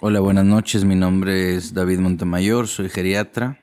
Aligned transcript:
Hola, 0.00 0.18
buenas 0.18 0.44
noches. 0.44 0.84
Mi 0.84 0.96
nombre 0.96 1.54
es 1.54 1.72
David 1.72 2.00
Montemayor, 2.00 2.66
soy 2.66 2.88
geriatra. 2.88 3.60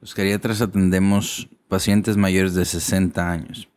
Los 0.00 0.14
geriatras 0.14 0.60
atendemos 0.60 1.48
pacientes 1.66 2.16
mayores 2.16 2.54
de 2.54 2.64
60 2.64 3.28
años. 3.30 3.68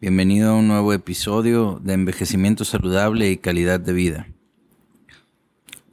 Bienvenido 0.00 0.50
a 0.50 0.56
un 0.56 0.66
nuevo 0.66 0.92
episodio 0.92 1.80
de 1.80 1.92
envejecimiento 1.92 2.64
saludable 2.64 3.30
y 3.30 3.36
calidad 3.36 3.78
de 3.78 3.92
vida. 3.92 4.26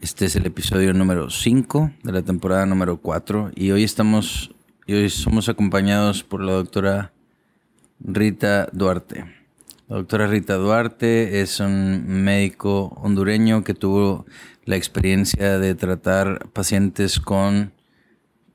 Este 0.01 0.25
es 0.25 0.35
el 0.35 0.47
episodio 0.47 0.93
número 0.95 1.29
5 1.29 1.91
de 2.01 2.11
la 2.11 2.23
temporada 2.23 2.65
número 2.65 2.97
4 2.97 3.51
y 3.53 3.69
hoy 3.69 3.83
estamos 3.83 4.49
y 4.87 4.95
hoy 4.95 5.11
somos 5.11 5.47
acompañados 5.47 6.23
por 6.23 6.41
la 6.41 6.53
doctora 6.53 7.13
Rita 7.99 8.67
Duarte. 8.73 9.38
Doctora 9.89 10.27
Rita 10.27 10.53
Duarte 10.53 11.41
es 11.41 11.59
un 11.59 12.05
médico 12.05 12.95
hondureño 13.01 13.63
que 13.63 13.73
tuvo 13.73 14.27
la 14.65 14.75
experiencia 14.75 15.57
de 15.57 15.73
tratar 15.73 16.47
pacientes 16.49 17.19
con 17.19 17.73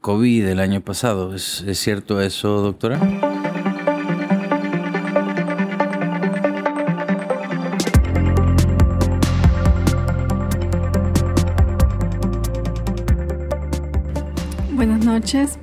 COVID 0.00 0.46
el 0.46 0.60
año 0.60 0.80
pasado. 0.80 1.34
¿Es, 1.34 1.64
cierto 1.72 2.20
eso, 2.20 2.60
doctora? 2.60 3.00
Buenas 14.70 15.04
noches. 15.04 15.58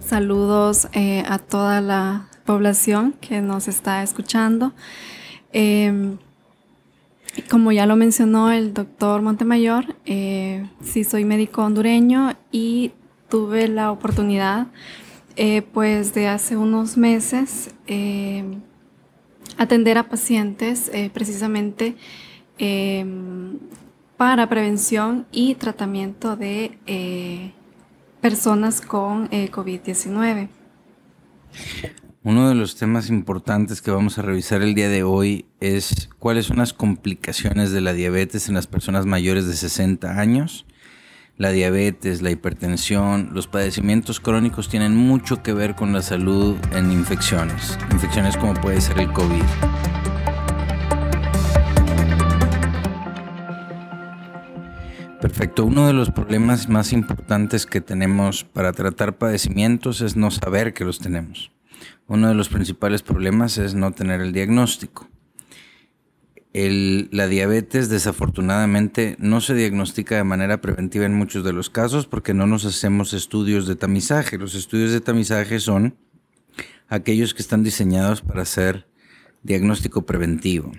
Saludos 0.00 0.88
eh, 0.94 1.22
a 1.28 1.38
toda 1.38 1.80
la 1.80 2.28
población 2.44 3.14
que 3.20 3.40
nos 3.40 3.68
está 3.68 4.02
escuchando. 4.02 4.72
Em, 5.52 6.18
como 7.50 7.72
ya 7.72 7.86
lo 7.86 7.96
mencionó 7.96 8.52
el 8.52 8.74
doctor 8.74 9.22
Montemayor, 9.22 9.96
eh, 10.06 10.68
sí 10.82 11.04
soy 11.04 11.24
médico 11.24 11.62
hondureño 11.64 12.34
y 12.52 12.92
tuve 13.28 13.68
la 13.68 13.90
oportunidad, 13.90 14.68
eh, 15.36 15.62
pues 15.62 16.14
de 16.14 16.28
hace 16.28 16.56
unos 16.56 16.96
meses, 16.96 17.74
eh, 17.86 18.44
atender 19.58 19.98
a 19.98 20.08
pacientes 20.08 20.90
precisamente 21.12 21.96
para 24.16 24.48
prevención 24.48 25.26
y 25.32 25.54
tratamiento 25.54 26.36
de 26.36 27.52
personas 28.20 28.80
con 28.80 29.28
COVID-19. 29.28 30.48
Uno 32.26 32.48
de 32.48 32.54
los 32.54 32.76
temas 32.76 33.10
importantes 33.10 33.82
que 33.82 33.90
vamos 33.90 34.16
a 34.16 34.22
revisar 34.22 34.62
el 34.62 34.74
día 34.74 34.88
de 34.88 35.02
hoy 35.02 35.44
es 35.60 36.08
cuáles 36.18 36.46
son 36.46 36.56
las 36.56 36.72
complicaciones 36.72 37.70
de 37.70 37.82
la 37.82 37.92
diabetes 37.92 38.48
en 38.48 38.54
las 38.54 38.66
personas 38.66 39.04
mayores 39.04 39.46
de 39.46 39.52
60 39.52 40.18
años. 40.18 40.64
La 41.36 41.50
diabetes, 41.50 42.22
la 42.22 42.30
hipertensión, 42.30 43.28
los 43.34 43.46
padecimientos 43.46 44.20
crónicos 44.20 44.70
tienen 44.70 44.96
mucho 44.96 45.42
que 45.42 45.52
ver 45.52 45.74
con 45.74 45.92
la 45.92 46.00
salud 46.00 46.56
en 46.72 46.92
infecciones, 46.92 47.78
infecciones 47.92 48.38
como 48.38 48.54
puede 48.54 48.80
ser 48.80 49.00
el 49.00 49.12
COVID. 49.12 49.44
Perfecto. 55.20 55.66
Uno 55.66 55.86
de 55.86 55.92
los 55.92 56.10
problemas 56.10 56.70
más 56.70 56.94
importantes 56.94 57.66
que 57.66 57.82
tenemos 57.82 58.44
para 58.44 58.72
tratar 58.72 59.18
padecimientos 59.18 60.00
es 60.00 60.16
no 60.16 60.30
saber 60.30 60.72
que 60.72 60.86
los 60.86 60.98
tenemos. 61.00 61.53
Uno 62.06 62.28
de 62.28 62.34
los 62.34 62.48
principales 62.48 63.02
problemas 63.02 63.56
es 63.58 63.74
no 63.74 63.92
tener 63.92 64.20
el 64.20 64.32
diagnóstico. 64.32 65.08
la 66.52 67.26
diabetes 67.26 67.88
desafortunadamente 67.88 69.16
no 69.18 69.40
se 69.40 69.54
diagnostica 69.54 70.16
de 70.16 70.24
manera 70.24 70.60
preventiva 70.60 71.04
en 71.04 71.14
muchos 71.14 71.42
de 71.44 71.52
los 71.52 71.68
casos 71.68 72.06
porque 72.06 72.34
no 72.34 72.46
nos 72.46 72.64
hacemos 72.64 73.12
estudios 73.12 73.66
de 73.66 73.74
tamizaje. 73.74 74.38
Los 74.38 74.54
estudios 74.54 74.92
de 74.92 75.00
tamizaje 75.00 75.58
son 75.58 75.96
aquellos 76.88 77.34
que 77.34 77.42
están 77.42 77.64
diseñados 77.64 78.20
para 78.20 78.42
hacer 78.42 78.86
diagnóstico 79.42 80.06
preventivo. 80.06 80.72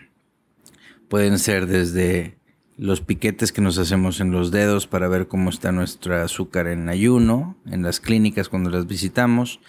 Pueden 1.10 1.40
ser 1.40 1.68
desde 1.68 2.38
los 2.78 3.02
piquetes 3.02 3.52
que 3.52 3.62
nos 3.62 3.78
hacemos 3.78 4.20
en 4.20 4.32
los 4.32 4.52
dedos 4.52 4.88
para 4.88 5.08
ver 5.08 5.28
cómo 5.28 5.50
está 5.50 5.72
nuestro 5.72 6.22
azúcar 6.22 6.68
en 6.68 6.90
ayuno, 6.90 7.58
en 7.66 7.84
las 7.84 8.00
clínicas 8.00 8.50
cuando 8.50 8.70
las 8.70 8.86
visitamos, 8.88 9.60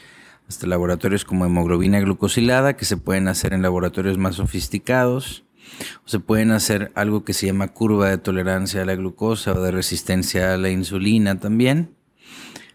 hasta 0.49 0.67
laboratorios 0.67 1.25
como 1.25 1.45
hemoglobina 1.45 2.01
glucosilada 2.01 2.77
que 2.77 2.85
se 2.85 2.97
pueden 2.97 3.29
hacer 3.29 3.53
en 3.53 3.63
laboratorios 3.63 4.19
más 4.19 4.37
sofisticados. 4.37 5.45
O 6.05 6.09
se 6.09 6.21
pueden 6.21 6.53
hacer 6.53 6.93
algo 6.95 7.25
que 7.25 7.33
se 7.33 7.47
llama 7.47 7.69
curva 7.69 8.09
de 8.09 8.19
tolerancia 8.19 8.83
a 8.83 8.85
la 8.85 8.95
glucosa 8.95 9.53
o 9.53 9.61
de 9.61 9.73
resistencia 9.73 10.55
a 10.55 10.57
la 10.57 10.71
insulina 10.71 11.41
también. 11.41 11.91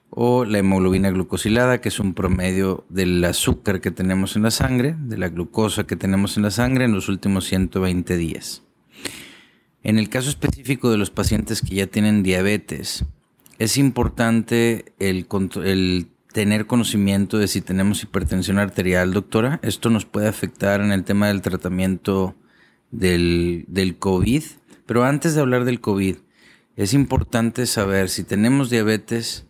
O 0.09 0.43
la 0.43 0.57
hemoglobina 0.57 1.09
glucosilada, 1.09 1.79
que 1.79 1.87
es 1.87 1.99
un 2.01 2.13
promedio 2.13 2.85
del 2.89 3.23
azúcar 3.23 3.79
que 3.79 3.91
tenemos 3.91 4.35
en 4.35 4.43
la 4.43 4.51
sangre, 4.51 4.95
de 4.99 5.17
la 5.17 5.29
glucosa 5.29 5.85
que 5.85 5.95
tenemos 5.95 6.35
en 6.35 6.43
la 6.43 6.51
sangre 6.51 6.83
en 6.83 6.91
los 6.91 7.07
últimos 7.07 7.45
120 7.45 8.17
días. 8.17 8.63
En 9.83 9.97
el 9.97 10.09
caso 10.09 10.29
específico 10.29 10.91
de 10.91 10.97
los 10.97 11.11
pacientes 11.11 11.61
que 11.61 11.75
ya 11.75 11.87
tienen 11.87 12.23
diabetes, 12.23 13.05
es 13.57 13.77
importante 13.77 14.93
el, 14.99 15.27
el 15.63 16.07
tener 16.31 16.65
conocimiento 16.65 17.37
de 17.37 17.47
si 17.47 17.61
tenemos 17.61 18.03
hipertensión 18.03 18.59
arterial, 18.59 19.13
doctora. 19.13 19.59
Esto 19.63 19.89
nos 19.89 20.05
puede 20.05 20.27
afectar 20.27 20.81
en 20.81 20.91
el 20.91 21.03
tema 21.03 21.27
del 21.27 21.41
tratamiento 21.41 22.35
del, 22.91 23.65
del 23.67 23.97
COVID. 23.97 24.43
Pero 24.85 25.03
antes 25.03 25.35
de 25.35 25.41
hablar 25.41 25.65
del 25.65 25.81
COVID, 25.81 26.17
es 26.75 26.93
importante 26.93 27.65
saber 27.65 28.09
si 28.09 28.23
tenemos 28.23 28.69
diabetes, 28.69 29.45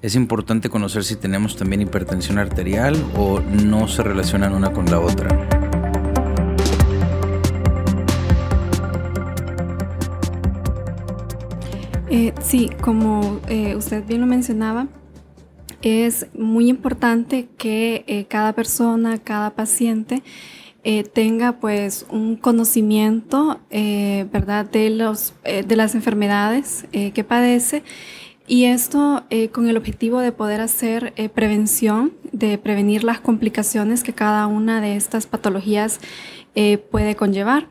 es 0.00 0.14
importante 0.14 0.68
conocer 0.68 1.04
si 1.04 1.16
tenemos 1.16 1.56
también 1.56 1.82
hipertensión 1.82 2.38
arterial 2.38 2.96
o 3.16 3.40
no 3.40 3.88
se 3.88 4.02
relacionan 4.02 4.54
una 4.54 4.72
con 4.72 4.86
la 4.86 5.00
otra. 5.00 5.28
Eh, 12.10 12.34
sí, 12.42 12.70
como 12.80 13.40
eh, 13.48 13.74
usted 13.74 14.04
bien 14.06 14.20
lo 14.20 14.26
mencionaba, 14.26 14.86
es 15.82 16.26
muy 16.34 16.68
importante 16.68 17.48
que 17.58 18.04
eh, 18.06 18.24
cada 18.26 18.52
persona, 18.52 19.18
cada 19.18 19.50
paciente 19.50 20.22
eh, 20.84 21.04
tenga 21.04 21.60
pues 21.60 22.06
un 22.10 22.36
conocimiento, 22.36 23.60
eh, 23.70 24.26
¿verdad?, 24.32 24.68
de, 24.68 24.90
los, 24.90 25.34
de 25.44 25.76
las 25.76 25.94
enfermedades 25.94 26.86
que 26.92 27.24
padece 27.24 27.84
y 28.48 28.64
esto 28.64 29.24
con 29.52 29.68
el 29.68 29.76
objetivo 29.76 30.18
de 30.18 30.32
poder 30.32 30.60
hacer 30.60 31.14
prevención, 31.34 32.12
de 32.32 32.58
prevenir 32.58 33.04
las 33.04 33.20
complicaciones 33.20 34.02
que 34.02 34.12
cada 34.12 34.48
una 34.48 34.80
de 34.80 34.96
estas 34.96 35.26
patologías 35.26 36.00
puede 36.90 37.14
conllevar 37.14 37.68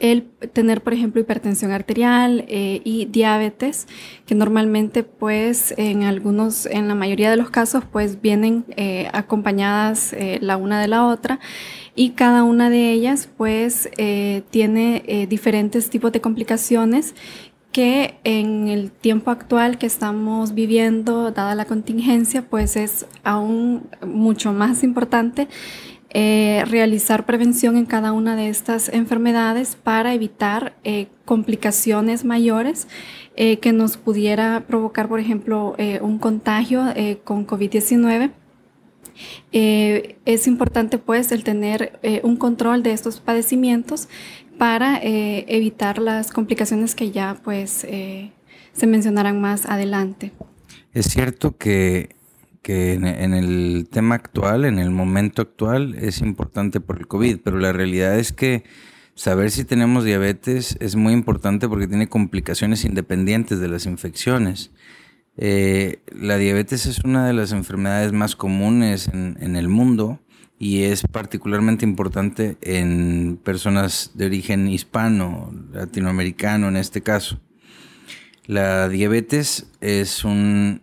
el 0.00 0.24
tener, 0.52 0.82
por 0.82 0.94
ejemplo, 0.94 1.20
hipertensión 1.20 1.70
arterial 1.70 2.44
eh, 2.48 2.80
y 2.84 3.06
diabetes, 3.06 3.86
que 4.26 4.34
normalmente, 4.34 5.02
pues, 5.02 5.74
en 5.76 6.02
algunos, 6.02 6.66
en 6.66 6.88
la 6.88 6.94
mayoría 6.94 7.30
de 7.30 7.36
los 7.36 7.50
casos, 7.50 7.84
pues, 7.90 8.20
vienen 8.20 8.64
eh, 8.76 9.08
acompañadas 9.12 10.12
eh, 10.12 10.38
la 10.40 10.56
una 10.56 10.80
de 10.80 10.88
la 10.88 11.06
otra 11.06 11.40
y 11.94 12.10
cada 12.10 12.42
una 12.42 12.70
de 12.70 12.92
ellas, 12.92 13.28
pues, 13.36 13.88
tiene 14.50 15.26
diferentes 15.28 15.90
tipos 15.90 16.10
de 16.10 16.20
complicaciones 16.20 17.14
que 17.72 18.18
en 18.24 18.68
el 18.68 18.90
tiempo 18.90 19.30
actual 19.30 19.78
que 19.78 19.86
estamos 19.86 20.54
viviendo, 20.54 21.32
dada 21.32 21.54
la 21.54 21.64
contingencia, 21.64 22.42
pues 22.42 22.76
es 22.76 23.06
aún 23.24 23.88
mucho 24.06 24.52
más 24.52 24.82
importante 24.84 25.48
eh, 26.14 26.64
realizar 26.66 27.24
prevención 27.24 27.78
en 27.78 27.86
cada 27.86 28.12
una 28.12 28.36
de 28.36 28.50
estas 28.50 28.90
enfermedades 28.90 29.76
para 29.76 30.12
evitar 30.12 30.76
eh, 30.84 31.06
complicaciones 31.24 32.26
mayores 32.26 32.86
eh, 33.34 33.58
que 33.60 33.72
nos 33.72 33.96
pudiera 33.96 34.64
provocar, 34.66 35.08
por 35.08 35.20
ejemplo, 35.20 35.74
un 36.02 36.18
contagio 36.18 36.84
con 37.24 37.46
COVID-19. 37.46 38.30
es 39.52 40.46
importante 40.46 40.98
pues 40.98 41.32
el 41.32 41.44
tener 41.44 41.98
un 42.22 42.36
control 42.36 42.82
de 42.82 42.92
estos 42.92 43.20
padecimientos 43.20 44.08
para 44.58 45.00
evitar 45.02 45.98
las 45.98 46.30
complicaciones 46.30 46.94
que 46.94 47.10
ya 47.10 47.38
pues 47.42 47.86
se 48.72 48.86
mencionarán 48.86 49.40
más 49.40 49.64
adelante. 49.64 50.32
Es 50.92 51.06
cierto 51.06 51.56
que 51.56 52.16
que 52.62 52.92
en, 52.94 53.34
el 53.34 53.88
tema 53.90 54.14
actual, 54.14 54.64
en 54.64 54.78
el 54.78 54.90
momento 54.90 55.42
actual, 55.42 55.96
es 55.96 56.20
importante 56.20 56.80
por 56.80 56.98
el 56.98 57.08
COVID, 57.08 57.38
pero 57.42 57.58
la 57.58 57.72
realidad 57.72 58.18
es 58.18 58.32
que 58.32 58.62
saber 59.14 59.50
si 59.50 59.64
tenemos 59.64 60.04
diabetes 60.04 60.76
es 60.80 60.94
muy 60.94 61.12
importante 61.12 61.68
porque 61.68 61.88
tiene 61.88 62.08
complicaciones 62.08 62.84
independientes 62.84 63.58
de 63.58 63.68
las 63.68 63.84
infecciones. 63.86 64.70
Eh, 65.36 66.02
la 66.12 66.36
diabetes 66.36 66.86
es 66.86 67.00
una 67.00 67.26
de 67.26 67.32
las 67.32 67.52
enfermedades 67.52 68.12
más 68.12 68.36
comunes 68.36 69.08
en, 69.08 69.36
en, 69.40 69.56
el 69.56 69.66
mundo 69.66 70.20
y 70.58 70.82
es 70.82 71.02
particularmente 71.02 71.84
importante 71.84 72.58
en 72.60 73.40
personas 73.42 74.12
de 74.14 74.26
origen 74.26 74.68
hispano, 74.68 75.50
latinoamericano 75.72 76.68
en 76.68 76.76
este 76.76 77.00
caso. 77.00 77.40
La 78.46 78.88
diabetes 78.88 79.66
es 79.80 80.24
un 80.24 80.82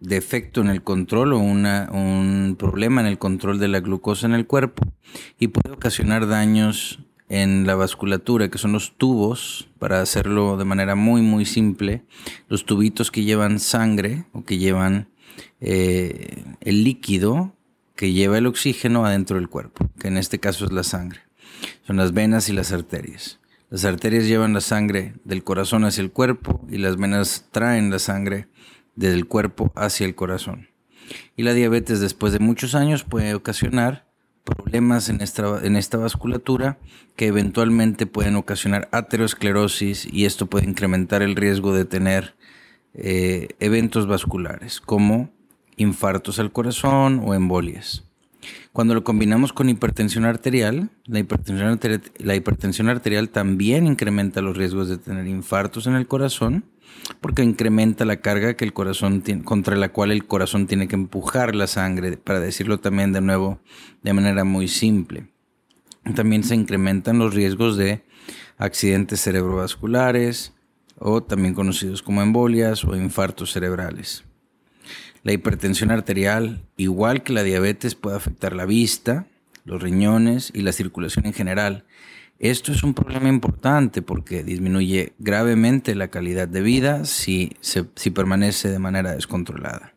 defecto 0.00 0.60
en 0.60 0.68
el 0.68 0.82
control 0.82 1.32
o 1.32 1.38
un 1.38 2.56
problema 2.58 3.00
en 3.00 3.06
el 3.06 3.18
control 3.18 3.58
de 3.58 3.68
la 3.68 3.80
glucosa 3.80 4.26
en 4.26 4.34
el 4.34 4.46
cuerpo 4.46 4.82
y 5.38 5.48
puede 5.48 5.74
ocasionar 5.74 6.26
daños 6.26 7.00
en 7.28 7.66
la 7.66 7.74
vasculatura, 7.74 8.50
que 8.50 8.58
son 8.58 8.72
los 8.72 8.96
tubos, 8.96 9.68
para 9.78 10.00
hacerlo 10.00 10.56
de 10.56 10.64
manera 10.64 10.94
muy 10.94 11.22
muy 11.22 11.46
simple, 11.46 12.04
los 12.48 12.64
tubitos 12.64 13.10
que 13.10 13.24
llevan 13.24 13.58
sangre 13.58 14.26
o 14.32 14.44
que 14.44 14.58
llevan 14.58 15.08
eh, 15.60 16.44
el 16.60 16.84
líquido 16.84 17.56
que 17.96 18.12
lleva 18.12 18.38
el 18.38 18.46
oxígeno 18.46 19.06
adentro 19.06 19.36
del 19.36 19.48
cuerpo, 19.48 19.88
que 19.98 20.08
en 20.08 20.16
este 20.16 20.40
caso 20.40 20.64
es 20.64 20.72
la 20.72 20.82
sangre. 20.82 21.20
Son 21.86 21.96
las 21.96 22.12
venas 22.12 22.48
y 22.48 22.52
las 22.52 22.72
arterias. 22.72 23.40
Las 23.70 23.84
arterias 23.84 24.26
llevan 24.26 24.52
la 24.52 24.60
sangre 24.60 25.14
del 25.24 25.42
corazón 25.42 25.84
hacia 25.84 26.02
el 26.02 26.10
cuerpo 26.10 26.64
y 26.68 26.78
las 26.78 26.96
venas 26.96 27.46
traen 27.50 27.90
la 27.90 27.98
sangre 27.98 28.48
del 28.96 29.26
cuerpo 29.26 29.72
hacia 29.74 30.06
el 30.06 30.14
corazón. 30.14 30.68
Y 31.36 31.42
la 31.42 31.52
diabetes 31.52 32.00
después 32.00 32.32
de 32.32 32.38
muchos 32.38 32.74
años 32.74 33.04
puede 33.04 33.34
ocasionar 33.34 34.06
problemas 34.44 35.08
en 35.08 35.20
esta, 35.20 35.64
en 35.64 35.76
esta 35.76 35.96
vasculatura 35.96 36.78
que 37.16 37.26
eventualmente 37.26 38.06
pueden 38.06 38.36
ocasionar 38.36 38.88
aterosclerosis 38.92 40.06
y 40.10 40.26
esto 40.26 40.46
puede 40.46 40.66
incrementar 40.66 41.22
el 41.22 41.34
riesgo 41.34 41.74
de 41.74 41.84
tener 41.84 42.34
eh, 42.92 43.48
eventos 43.60 44.06
vasculares 44.06 44.80
como 44.80 45.30
infartos 45.76 46.38
al 46.38 46.52
corazón 46.52 47.22
o 47.24 47.34
embolias. 47.34 48.04
Cuando 48.72 48.94
lo 48.94 49.04
combinamos 49.04 49.52
con 49.52 49.68
hipertensión 49.68 50.24
arterial, 50.24 50.90
la 51.06 51.18
hipertensión 51.18 52.88
arterial, 52.88 53.28
también 53.28 53.86
incrementa 53.86 54.42
los 54.42 54.56
riesgos 54.56 54.88
de 54.88 54.98
tener 54.98 55.26
infartos 55.26 55.86
en 55.86 55.94
el 55.94 56.06
corazón, 56.06 56.64
porque 57.20 57.42
incrementa 57.42 58.04
la 58.04 58.16
carga 58.16 58.54
que 58.54 58.64
el 58.64 58.72
corazón 58.72 59.22
contra 59.44 59.76
la 59.76 59.90
cual 59.90 60.12
el 60.12 60.26
corazón 60.26 60.66
tiene 60.66 60.88
que 60.88 60.96
empujar 60.96 61.54
la 61.54 61.66
sangre, 61.66 62.16
para 62.16 62.40
decirlo 62.40 62.78
también 62.80 63.12
de 63.12 63.20
nuevo 63.20 63.60
de 64.02 64.12
manera 64.12 64.44
muy 64.44 64.68
simple. 64.68 65.28
También 66.14 66.44
se 66.44 66.54
incrementan 66.54 67.18
los 67.18 67.34
riesgos 67.34 67.76
de 67.76 68.04
accidentes 68.58 69.20
cerebrovasculares 69.20 70.52
o 70.98 71.22
también 71.22 71.54
conocidos 71.54 72.02
como 72.02 72.22
embolias 72.22 72.84
o 72.84 72.94
infartos 72.94 73.52
cerebrales. 73.52 74.24
La 75.24 75.32
hipertensión 75.32 75.90
arterial, 75.90 76.60
igual 76.76 77.22
que 77.22 77.32
la 77.32 77.42
diabetes, 77.42 77.94
puede 77.94 78.16
afectar 78.16 78.54
la 78.54 78.66
vista, 78.66 79.26
los 79.64 79.82
riñones 79.82 80.52
y 80.54 80.60
la 80.60 80.72
circulación 80.72 81.24
en 81.24 81.32
general. 81.32 81.86
Esto 82.38 82.72
es 82.72 82.82
un 82.82 82.92
problema 82.92 83.30
importante 83.30 84.02
porque 84.02 84.44
disminuye 84.44 85.14
gravemente 85.18 85.94
la 85.94 86.08
calidad 86.08 86.46
de 86.46 86.60
vida 86.60 87.06
si, 87.06 87.56
si 87.62 88.10
permanece 88.10 88.68
de 88.68 88.78
manera 88.78 89.14
descontrolada. 89.14 89.94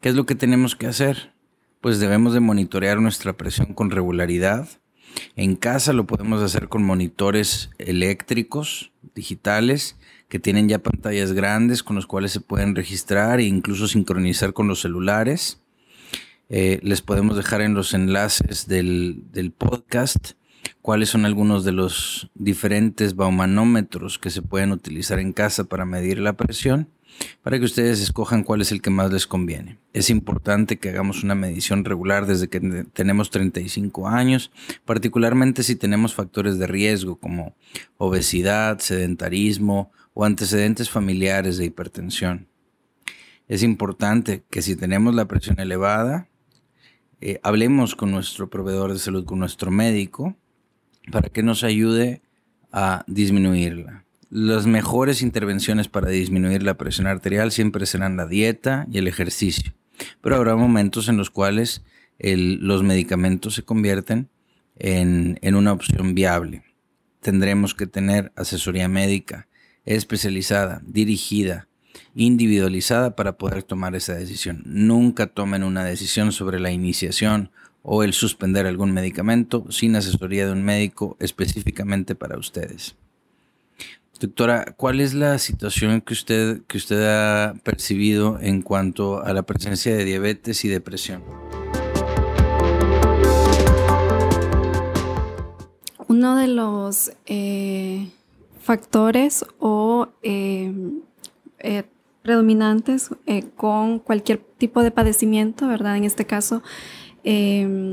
¿Qué 0.00 0.08
es 0.08 0.14
lo 0.14 0.24
que 0.24 0.34
tenemos 0.34 0.76
que 0.76 0.86
hacer? 0.86 1.34
Pues 1.82 2.00
debemos 2.00 2.32
de 2.32 2.40
monitorear 2.40 3.02
nuestra 3.02 3.34
presión 3.34 3.74
con 3.74 3.90
regularidad. 3.90 4.66
En 5.36 5.56
casa 5.56 5.92
lo 5.92 6.06
podemos 6.06 6.42
hacer 6.42 6.68
con 6.68 6.82
monitores 6.84 7.68
eléctricos, 7.76 8.92
digitales, 9.14 9.98
que 10.28 10.38
tienen 10.38 10.68
ya 10.68 10.78
pantallas 10.78 11.32
grandes 11.32 11.82
con 11.82 11.96
los 11.96 12.06
cuales 12.06 12.32
se 12.32 12.40
pueden 12.40 12.74
registrar 12.74 13.40
e 13.40 13.44
incluso 13.44 13.88
sincronizar 13.88 14.52
con 14.52 14.68
los 14.68 14.80
celulares. 14.80 15.60
Eh, 16.48 16.80
les 16.82 17.02
podemos 17.02 17.36
dejar 17.36 17.60
en 17.62 17.74
los 17.74 17.94
enlaces 17.94 18.66
del, 18.66 19.24
del, 19.32 19.50
podcast 19.50 20.32
cuáles 20.82 21.08
son 21.08 21.24
algunos 21.24 21.64
de 21.64 21.72
los 21.72 22.30
diferentes 22.34 23.16
baumanómetros 23.16 24.18
que 24.18 24.30
se 24.30 24.42
pueden 24.42 24.70
utilizar 24.72 25.18
en 25.18 25.32
casa 25.32 25.64
para 25.64 25.86
medir 25.86 26.18
la 26.18 26.34
presión, 26.34 26.88
para 27.42 27.58
que 27.58 27.64
ustedes 27.64 28.00
escojan 28.00 28.44
cuál 28.44 28.60
es 28.60 28.72
el 28.72 28.82
que 28.82 28.90
más 28.90 29.10
les 29.10 29.26
conviene. 29.26 29.78
Es 29.92 30.10
importante 30.10 30.78
que 30.78 30.90
hagamos 30.90 31.24
una 31.24 31.34
medición 31.34 31.84
regular 31.84 32.26
desde 32.26 32.48
que 32.48 32.60
tenemos 32.92 33.30
35 33.30 34.08
años, 34.08 34.50
particularmente 34.84 35.62
si 35.62 35.76
tenemos 35.76 36.14
factores 36.14 36.58
de 36.58 36.66
riesgo 36.66 37.16
como 37.16 37.54
obesidad, 37.96 38.78
sedentarismo, 38.80 39.92
o 40.14 40.24
antecedentes 40.24 40.88
familiares 40.88 41.58
de 41.58 41.66
hipertensión. 41.66 42.48
Es 43.46 43.62
importante 43.62 44.42
que 44.48 44.62
si 44.62 44.76
tenemos 44.76 45.14
la 45.14 45.26
presión 45.26 45.60
elevada, 45.60 46.28
eh, 47.20 47.40
hablemos 47.42 47.94
con 47.94 48.10
nuestro 48.10 48.48
proveedor 48.48 48.92
de 48.92 48.98
salud, 48.98 49.24
con 49.24 49.40
nuestro 49.40 49.70
médico, 49.70 50.36
para 51.10 51.28
que 51.28 51.42
nos 51.42 51.64
ayude 51.64 52.22
a 52.72 53.04
disminuirla. 53.06 54.04
Las 54.30 54.66
mejores 54.66 55.22
intervenciones 55.22 55.88
para 55.88 56.08
disminuir 56.08 56.62
la 56.62 56.74
presión 56.74 57.06
arterial 57.06 57.52
siempre 57.52 57.86
serán 57.86 58.16
la 58.16 58.26
dieta 58.26 58.86
y 58.90 58.98
el 58.98 59.06
ejercicio, 59.06 59.74
pero 60.20 60.36
habrá 60.36 60.56
momentos 60.56 61.08
en 61.08 61.16
los 61.16 61.30
cuales 61.30 61.82
los 62.18 62.82
medicamentos 62.82 63.54
se 63.54 63.64
convierten 63.64 64.28
en, 64.76 65.38
en 65.42 65.54
una 65.54 65.72
opción 65.72 66.14
viable. 66.14 66.62
Tendremos 67.20 67.74
que 67.74 67.86
tener 67.86 68.32
asesoría 68.36 68.88
médica, 68.88 69.48
especializada, 69.84 70.82
dirigida, 70.86 71.68
individualizada 72.14 73.16
para 73.16 73.36
poder 73.36 73.62
tomar 73.62 73.94
esa 73.94 74.14
decisión. 74.14 74.62
Nunca 74.64 75.26
tomen 75.26 75.64
una 75.64 75.84
decisión 75.84 76.32
sobre 76.32 76.60
la 76.60 76.70
iniciación 76.70 77.50
o 77.82 78.02
el 78.02 78.14
suspender 78.14 78.66
algún 78.66 78.92
medicamento 78.92 79.70
sin 79.70 79.94
asesoría 79.96 80.46
de 80.46 80.52
un 80.52 80.62
médico 80.62 81.16
específicamente 81.20 82.14
para 82.14 82.38
ustedes. 82.38 82.96
Doctora, 84.20 84.74
¿cuál 84.76 85.00
es 85.00 85.12
la 85.12 85.38
situación 85.38 86.00
que 86.00 86.14
usted, 86.14 86.62
que 86.66 86.78
usted 86.78 87.04
ha 87.04 87.54
percibido 87.62 88.38
en 88.40 88.62
cuanto 88.62 89.22
a 89.22 89.32
la 89.34 89.42
presencia 89.42 89.94
de 89.94 90.04
diabetes 90.04 90.64
y 90.64 90.68
depresión? 90.68 91.22
Uno 96.06 96.36
de 96.36 96.46
los 96.46 97.12
eh, 97.26 98.08
factores 98.64 99.44
o 99.58 100.08
eh, 100.22 100.72
eh, 101.58 101.84
predominantes 102.22 103.10
eh, 103.26 103.44
con 103.56 103.98
cualquier 103.98 104.38
tipo 104.38 104.82
de 104.82 104.90
padecimiento, 104.90 105.68
¿verdad? 105.68 105.98
En 105.98 106.04
este 106.04 106.24
caso, 106.24 106.62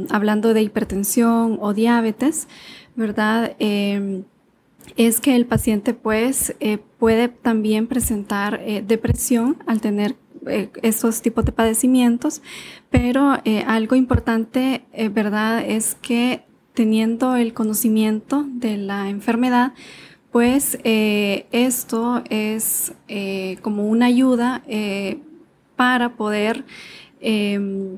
hablando 0.09 0.53
de 0.53 0.62
hipertensión 0.62 1.57
o 1.62 1.73
diabetes, 1.73 2.47
¿verdad? 2.95 3.56
es 4.97 5.21
que 5.21 5.35
el 5.38 5.45
paciente 5.45 5.94
pues 5.94 6.53
puede 7.00 7.29
también 7.29 7.88
presentar 7.88 8.62
depresión 8.85 9.57
al 9.67 9.79
tener 9.79 10.17
esos 10.81 11.22
tipos 11.22 11.45
de 11.45 11.53
padecimientos, 11.53 12.41
pero 12.89 13.38
algo 13.67 13.95
importante, 13.95 14.84
¿verdad? 15.13 15.63
Es 15.65 15.95
que 15.95 16.43
teniendo 16.74 17.38
el 17.38 17.53
conocimiento 17.53 18.45
de 18.50 18.75
la 18.75 19.07
enfermedad, 19.07 19.74
pues 20.31 20.79
eh, 20.83 21.45
esto 21.51 22.23
es 22.29 22.93
eh, 23.07 23.57
como 23.61 23.88
una 23.88 24.05
ayuda 24.05 24.63
eh, 24.67 25.19
para 25.75 26.15
poder, 26.15 26.63
em, 27.19 27.97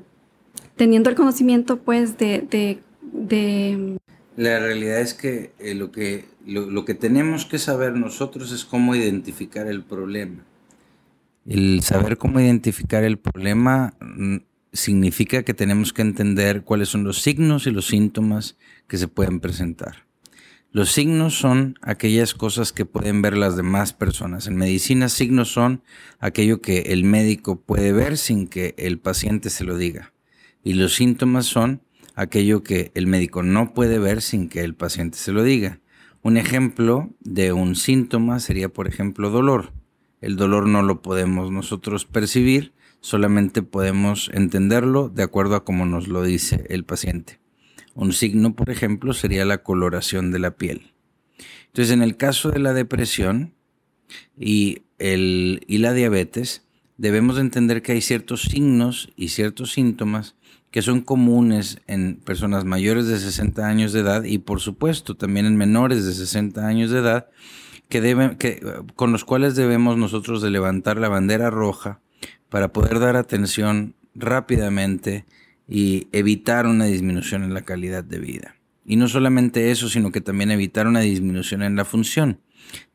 teniendo 0.76 1.10
el 1.10 1.16
conocimiento 1.16 1.78
pues 1.78 2.18
de... 2.18 2.80
La 4.36 4.60
realidad 4.60 5.00
es 5.00 5.14
que, 5.14 5.52
lo, 5.76 5.92
que 5.92 6.26
lo, 6.46 6.86
que 6.86 6.96
tenemos 6.96 7.46
que 7.46 7.60
saber 7.60 7.94
nosotros 7.94 8.52
es 8.52 8.66
cómo 8.66 8.96
identificar 8.96 9.68
el 9.68 9.84
problema. 9.84 10.44
El 11.46 11.82
saber 11.84 12.18
cómo 12.18 12.40
identificar 12.40 13.04
el 13.04 13.20
problema 13.20 13.94
mm, 14.00 14.38
significa 14.72 15.44
que 15.44 15.54
tenemos 15.54 15.94
que 15.94 16.02
entender 16.02 16.64
cuáles 16.64 16.90
son 16.90 17.04
los 17.04 17.22
signos 17.22 17.68
y 17.68 17.72
los 17.72 17.86
síntomas 17.86 18.58
que 18.88 18.98
se 18.98 19.08
pueden 19.08 19.40
presentar. 19.40 20.08
Los 20.76 20.92
signos 20.92 21.38
son 21.38 21.76
aquellas 21.84 22.34
cosas 22.34 22.74
que 22.74 22.84
pueden 22.84 23.22
ver 23.22 23.38
las 23.38 23.56
demás 23.56 23.94
personas. 23.94 24.48
En 24.48 24.56
medicina, 24.56 25.08
signos 25.08 25.54
son 25.54 25.84
aquello 26.20 26.62
que 26.62 26.80
el 26.94 27.04
médico 27.04 27.62
puede 27.62 27.92
ver 27.92 28.18
sin 28.18 28.48
que 28.48 28.74
el 28.80 28.98
paciente 28.98 29.52
se 29.52 29.66
lo 29.66 29.78
diga. 29.78 30.14
Y 30.64 30.74
los 30.74 30.96
síntomas 30.96 31.46
son 31.46 31.84
aquello 32.16 32.64
que 32.64 32.92
el 32.96 33.06
médico 33.06 33.44
no 33.44 33.76
puede 33.76 34.00
ver 34.00 34.24
sin 34.24 34.50
que 34.50 34.62
el 34.62 34.74
paciente 34.74 35.20
se 35.20 35.32
lo 35.32 35.44
diga. 35.44 35.80
Un 36.24 36.38
ejemplo 36.38 37.12
de 37.20 37.54
un 37.54 37.76
síntoma 37.76 38.40
sería, 38.40 38.68
por 38.68 38.88
ejemplo, 38.88 39.30
dolor. 39.30 39.74
El 40.22 40.38
dolor 40.38 40.66
no 40.66 40.82
lo 40.82 41.04
podemos 41.04 41.52
nosotros 41.52 42.06
percibir, 42.06 42.74
solamente 43.00 43.62
podemos 43.62 44.32
entenderlo 44.34 45.08
de 45.08 45.22
acuerdo 45.22 45.56
a 45.56 45.66
cómo 45.66 45.86
nos 45.86 46.08
lo 46.08 46.24
dice 46.24 46.66
el 46.70 46.84
paciente. 46.84 47.43
Un 47.96 48.14
signo, 48.14 48.56
por 48.56 48.70
ejemplo, 48.70 49.14
sería 49.14 49.46
la 49.46 49.60
coloración 49.60 50.32
de 50.32 50.40
la 50.40 50.52
piel. 50.52 50.94
Entonces, 51.68 51.94
en 51.94 52.02
el 52.02 52.18
caso 52.18 52.52
de 52.52 52.60
la 52.60 52.74
depresión 52.74 53.54
y, 54.38 54.84
el, 55.00 55.64
y 55.68 55.80
la 55.80 55.94
diabetes, 55.94 56.66
debemos 56.98 57.38
entender 57.40 57.82
que 57.82 57.94
hay 57.94 58.02
ciertos 58.02 58.44
signos 58.44 59.12
y 59.16 59.30
ciertos 59.30 59.72
síntomas 59.74 60.36
que 60.74 60.82
son 60.82 61.02
comunes 61.02 61.80
en 61.86 62.16
personas 62.16 62.66
mayores 62.66 63.06
de 63.08 63.20
60 63.20 63.68
años 63.68 63.94
de 63.94 64.00
edad 64.00 64.24
y 64.24 64.40
por 64.40 64.60
supuesto 64.60 65.16
también 65.16 65.46
en 65.46 65.56
menores 65.56 66.04
de 66.04 66.14
60 66.14 66.66
años 66.66 66.90
de 66.90 67.00
edad 67.00 67.28
que 67.90 68.02
deben, 68.02 68.38
que, 68.38 68.60
con 68.96 69.12
los 69.12 69.24
cuales 69.24 69.56
debemos 69.56 69.98
nosotros 69.98 70.42
de 70.42 70.50
levantar 70.50 70.98
la 70.98 71.10
bandera 71.10 71.52
roja 71.52 72.00
para 72.50 72.74
poder 72.74 73.00
dar 73.00 73.16
atención 73.18 73.94
rápidamente 74.16 75.26
y 75.76 76.08
evitar 76.12 76.68
una 76.68 76.86
disminución 76.86 77.44
en 77.44 77.56
la 77.56 77.64
calidad 77.64 78.04
de 78.04 78.20
vida. 78.20 78.56
Y 78.86 78.96
no 78.96 79.08
solamente 79.08 79.72
eso, 79.72 79.90
sino 79.90 80.12
que 80.12 80.22
también 80.22 80.52
evitar 80.52 80.86
una 80.86 81.00
disminución 81.00 81.64
en 81.64 81.76
la 81.76 81.84
función, 81.84 82.42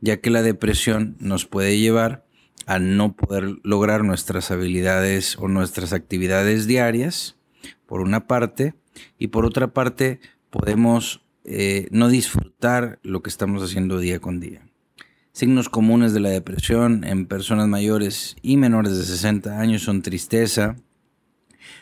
ya 0.01 0.19
que 0.19 0.31
la 0.31 0.43
depresión 0.43 1.17
nos 1.19 1.45
puede 1.45 1.77
llevar 1.81 2.25
a 2.67 2.79
no 2.79 3.17
poder 3.17 3.57
lograr 3.65 4.05
nuestras 4.05 4.53
habilidades 4.53 5.37
o 5.41 5.49
nuestras 5.49 5.93
actividades 5.93 6.69
diarias, 6.69 7.35
por 7.85 8.01
una 8.01 8.29
parte, 8.29 8.75
y 9.19 9.27
por 9.27 9.45
otra 9.45 9.75
parte 9.75 10.21
podemos 10.49 11.21
eh, 11.43 11.89
no 11.91 12.09
disfrutar 12.09 13.01
lo 13.03 13.25
que 13.25 13.31
estamos 13.31 13.61
haciendo 13.61 13.99
día 13.99 14.21
con 14.21 14.39
día. 14.39 14.63
Signos 15.33 15.69
comunes 15.69 16.13
de 16.13 16.21
la 16.21 16.31
depresión 16.31 17.03
en 17.03 17.27
personas 17.27 17.67
mayores 17.67 18.37
y 18.41 18.57
menores 18.57 18.97
de 18.97 19.03
60 19.03 19.59
años 19.59 19.83
son 19.83 20.03
tristeza, 20.03 20.77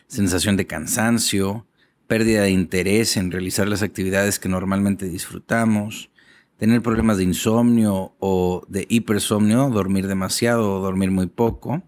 sensación 0.06 0.56
de 0.56 0.66
cansancio, 0.66 1.66
pérdida 2.06 2.42
de 2.42 2.50
interés 2.50 3.16
en 3.16 3.30
realizar 3.30 3.68
las 3.68 3.82
actividades 3.82 4.38
que 4.38 4.48
normalmente 4.48 5.06
disfrutamos, 5.06 6.10
tener 6.56 6.82
problemas 6.82 7.18
de 7.18 7.24
insomnio 7.24 8.14
o 8.18 8.64
de 8.68 8.86
hipersomnio, 8.88 9.68
dormir 9.68 10.06
demasiado 10.06 10.76
o 10.76 10.80
dormir 10.80 11.10
muy 11.10 11.26
poco, 11.26 11.82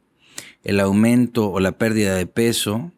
el 0.62 0.80
aumento 0.80 1.50
o 1.50 1.60
la 1.60 1.72
pérdida 1.78 2.16
de 2.16 2.26
peso, 2.26 2.92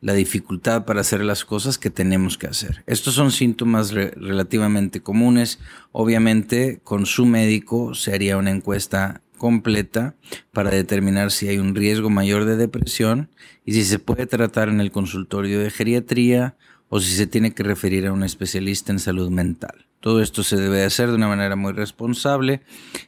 la 0.00 0.12
dificultad 0.12 0.84
para 0.84 1.00
hacer 1.00 1.24
las 1.24 1.44
cosas 1.44 1.78
que 1.78 1.90
tenemos 1.90 2.36
que 2.36 2.46
hacer. 2.46 2.84
Estos 2.86 3.14
son 3.14 3.32
síntomas 3.32 3.92
relativamente 3.92 5.00
comunes. 5.00 5.58
Obviamente, 5.90 6.80
con 6.84 7.06
su 7.06 7.24
médico 7.24 7.94
se 7.94 8.12
haría 8.12 8.36
una 8.36 8.50
encuesta 8.50 9.22
completa 9.36 10.16
para 10.52 10.70
determinar 10.70 11.30
si 11.30 11.48
hay 11.48 11.58
un 11.58 11.74
riesgo 11.74 12.10
mayor 12.10 12.44
de 12.44 12.56
depresión 12.56 13.30
y 13.64 13.72
si 13.72 13.84
se 13.84 13.98
puede 13.98 14.26
tratar 14.26 14.68
en 14.68 14.80
el 14.80 14.90
consultorio 14.90 15.60
de 15.60 15.70
geriatría 15.70 16.56
o 16.88 17.00
si 17.00 17.14
se 17.14 17.26
tiene 17.26 17.52
que 17.52 17.62
referir 17.62 18.06
a 18.06 18.12
un 18.12 18.22
especialista 18.22 18.92
en 18.92 18.98
salud 18.98 19.30
mental. 19.30 19.86
Todo 20.00 20.22
esto 20.22 20.42
se 20.42 20.56
debe 20.56 20.84
hacer 20.84 21.08
de 21.08 21.16
una 21.16 21.28
manera 21.28 21.56
muy 21.56 21.72
responsable, 21.72 22.62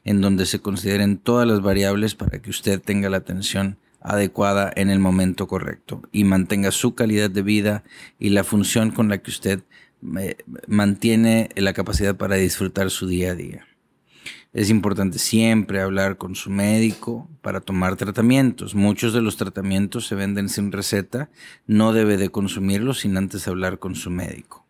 en 0.04 0.20
donde 0.20 0.47
se 0.47 0.61
consideren 0.61 1.18
todas 1.18 1.47
las 1.47 1.62
variables 1.62 2.14
para 2.14 2.40
que 2.40 2.50
usted 2.50 2.80
tenga 2.80 3.08
la 3.08 3.18
atención 3.18 3.78
adecuada 4.00 4.73
en 4.75 4.90
el 4.90 4.99
momento 4.99 5.47
correcto 5.47 6.02
y 6.12 6.25
mantenga 6.25 6.70
su 6.70 6.94
calidad 6.94 7.30
de 7.30 7.42
vida 7.42 7.85
y 8.18 8.30
la 8.30 8.44
función 8.44 8.90
con 8.90 9.08
la 9.08 9.18
que 9.18 9.30
usted 9.30 9.61
eh, 10.18 10.37
mantiene 10.66 11.50
la 11.56 11.73
capacidad 11.73 12.16
para 12.16 12.37
disfrutar 12.37 12.90
su 12.90 13.06
día 13.06 13.32
a 13.32 13.35
día. 13.35 13.66
Es 14.52 14.70
importante 14.70 15.18
siempre 15.18 15.80
hablar 15.80 16.16
con 16.16 16.34
su 16.34 16.50
médico 16.50 17.28
para 17.42 17.60
tomar 17.60 17.96
tratamientos. 17.96 18.74
Muchos 18.74 19.12
de 19.12 19.20
los 19.20 19.36
tratamientos 19.36 20.06
se 20.06 20.14
venden 20.14 20.48
sin 20.48 20.72
receta. 20.72 21.30
No 21.66 21.92
debe 21.92 22.16
de 22.16 22.30
consumirlos 22.30 23.00
sin 23.00 23.16
antes 23.16 23.46
hablar 23.46 23.78
con 23.78 23.94
su 23.94 24.10
médico. 24.10 24.64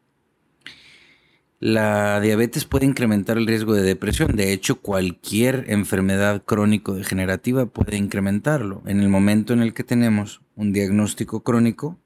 La 1.61 2.20
diabetes 2.20 2.64
puede 2.64 2.87
incrementar 2.87 3.37
el 3.37 3.47
riesgo 3.47 3.75
de 3.75 3.82
depresión. 3.82 4.37
De 4.37 4.52
hecho, 4.52 4.80
cualquier 4.80 5.64
enfermedad 5.68 6.44
crónico-degenerativa 6.44 7.66
puede 7.66 7.97
incrementarlo. 7.97 8.82
En 8.87 9.00
el 9.00 9.08
momento 9.08 9.52
en 9.52 9.62
el 9.62 9.75
que 9.75 9.82
tenemos 9.85 10.40
un 10.54 10.73
diagnóstico 10.73 11.42
crónico, 11.42 11.99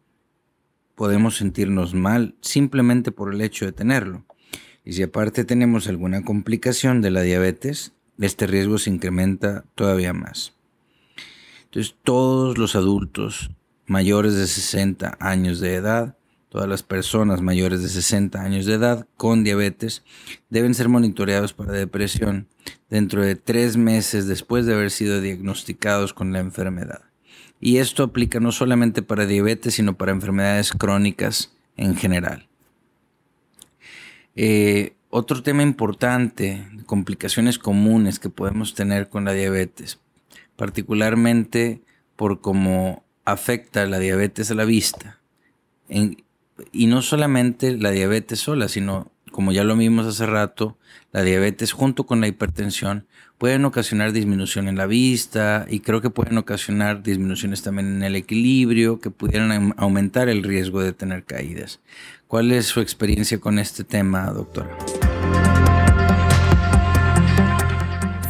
podemos 0.95 1.37
sentirnos 1.37 1.95
mal 1.95 2.35
simplemente 2.41 3.13
por 3.13 3.35
el 3.35 3.41
hecho 3.43 3.67
de 3.67 3.73
tenerlo. 3.73 4.25
Y 4.85 4.95
si 4.95 5.03
aparte 5.03 5.45
tenemos 5.45 5.89
alguna 5.89 6.25
complicación 6.25 7.01
de 7.01 7.11
la 7.11 7.23
diabetes, 7.23 7.93
este 8.19 8.47
riesgo 8.47 8.79
se 8.79 8.91
incrementa 8.91 9.65
todavía 9.75 10.13
más. 10.13 10.55
Entonces, 11.65 11.95
todos 12.03 12.59
los 12.59 12.77
adultos 12.77 13.51
mayores 13.87 14.35
de 14.35 14.47
60 14.47 15.17
años 15.21 15.61
de 15.61 15.75
edad 15.75 16.17
Todas 16.53 16.69
las 16.69 16.83
personas 16.83 17.41
mayores 17.41 17.83
de 17.83 17.89
60 17.89 18.39
años 18.39 18.67
de 18.67 18.75
edad 18.75 19.07
con 19.17 19.43
diabetes 19.43 20.03
deben 20.51 20.75
ser 20.75 20.91
monitoreados 20.91 21.55
para 21.55 21.73
depresión 21.73 22.47
dentro 22.91 23.23
de 23.23 23.37
tres 23.37 23.79
meses 23.79 24.27
después 24.27 24.67
de 24.67 24.75
haber 24.75 24.91
sido 24.91 25.23
diagnosticados 25.23 26.13
con 26.13 26.31
la 26.35 26.41
enfermedad. 26.41 27.05
Y 27.59 27.79
esto 27.79 28.03
aplica 28.03 28.39
no 28.39 28.53
solamente 28.53 29.01
para 29.01 29.25
diabetes, 29.25 29.77
sino 29.77 29.97
para 29.97 30.13
enfermedades 30.13 30.73
crónicas 30.73 31.55
en 31.79 31.97
general. 31.97 32.51
Eh, 34.37 34.95
otro 35.11 35.43
tema 35.43 35.63
importante, 35.63 36.67
complicaciones 36.87 37.59
comunes 37.59 38.19
que 38.19 38.31
podemos 38.31 38.75
tener 38.75 39.09
con 39.09 39.25
la 39.25 39.33
diabetes, 39.33 39.99
particularmente 40.57 41.83
por 42.17 42.41
cómo 42.41 43.05
afecta 43.25 43.87
la 43.87 43.99
diabetes 43.99 44.51
a 44.51 44.55
la 44.55 44.65
vista. 44.65 45.21
Y 45.89 46.87
no 46.87 47.03
solamente 47.03 47.77
la 47.77 47.91
diabetes 47.91 48.41
sola, 48.41 48.69
sino, 48.69 49.13
como 49.31 49.53
ya 49.53 49.65
lo 49.65 49.77
vimos 49.77 50.07
hace 50.07 50.27
rato, 50.27 50.79
la 51.13 51.23
diabetes 51.23 51.73
junto 51.73 52.07
con 52.07 52.21
la 52.21 52.29
hipertensión 52.29 53.07
pueden 53.43 53.65
ocasionar 53.65 54.13
disminución 54.13 54.69
en 54.69 54.77
la 54.77 54.87
vista 54.87 55.67
y 55.69 55.81
creo 55.81 56.01
que 56.01 56.11
pueden 56.11 56.39
ocasionar 56.39 57.03
disminuciones 57.03 57.61
también 57.63 57.89
en 57.89 58.03
el 58.05 58.15
equilibrio 58.15 59.01
que 59.01 59.11
pudieran 59.11 59.75
aumentar 59.77 60.29
el 60.29 60.45
riesgo 60.45 60.81
de 60.81 60.93
tener 60.93 61.25
caídas. 61.25 61.81
¿Cuál 62.33 62.51
es 62.51 62.65
su 62.65 62.81
experiencia 62.81 63.39
con 63.39 63.59
este 63.59 63.85
tema, 63.85 64.31
doctora? 64.31 64.75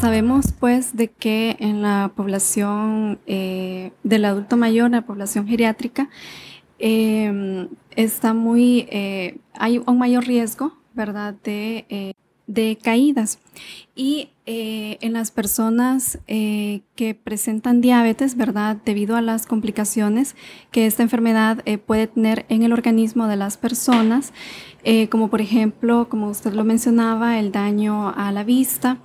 Sabemos 0.01 0.47
pues 0.59 0.97
de 0.97 1.07
que 1.07 1.55
en 1.61 1.83
la 1.83 2.11
población 2.17 3.21
eh, 3.29 3.93
del 4.03 4.25
adulto 4.25 4.57
mayor, 4.57 4.91
la 4.91 5.03
población 5.03 5.47
geriátrica, 5.47 6.09
Em, 6.85 7.69
está 7.95 8.35
muy, 8.35 8.89
eh, 8.91 9.39
hay 9.55 9.81
un 9.87 9.99
mayor 9.99 10.27
riesgo, 10.27 10.77
¿verdad?, 10.95 11.33
de, 11.45 11.87
eh, 11.89 12.13
de 12.47 12.79
caídas. 12.83 13.39
Y 13.95 14.31
eh, 14.47 14.99
en 15.01 15.13
las 15.13 15.31
personas 15.31 16.19
que 16.27 17.21
presentan 17.23 17.81
diabetes, 17.81 18.37
¿verdad?, 18.37 18.77
debido 18.85 19.17
a 19.17 19.23
las 19.23 19.47
complicaciones 19.47 20.35
que 20.71 20.87
esta 20.87 21.03
enfermedad 21.03 21.63
puede 21.87 22.07
tener 22.09 22.47
en 22.49 22.63
el 22.63 22.73
organismo 22.73 23.29
de 23.29 23.37
las 23.37 23.57
personas, 23.57 24.33
como 25.11 25.29
por 25.29 25.41
ejemplo, 25.41 26.09
como 26.09 26.29
usted 26.29 26.55
lo 26.55 26.65
mencionaba, 26.65 27.39
el 27.39 27.53
daño 27.53 28.09
a 28.09 28.33
la 28.33 28.43
vista, 28.43 28.99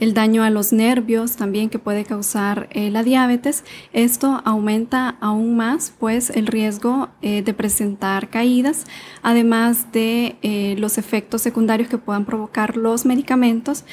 el 0.00 0.14
daño 0.14 0.42
a 0.42 0.50
los 0.50 0.72
nervios 0.72 1.36
también 1.36 1.70
que 1.70 1.78
puede 1.78 2.04
causar 2.04 2.68
eh, 2.72 2.90
la 2.90 3.02
diabetes. 3.02 3.64
Esto 3.92 4.42
aumenta 4.44 5.16
aún 5.20 5.56
más 5.56 5.94
pues 5.98 6.30
el 6.30 6.46
riesgo 6.46 7.08
eh, 7.22 7.42
de 7.42 7.54
presentar 7.54 8.30
caídas, 8.30 8.84
además 9.22 9.92
de 9.92 10.36
eh, 10.42 10.74
los 10.78 10.98
efectos 10.98 11.42
secundarios 11.42 11.88
que 11.88 11.98
puedan 11.98 12.24
provocar 12.24 12.76
los 12.76 13.06
medicamentos 13.06 13.84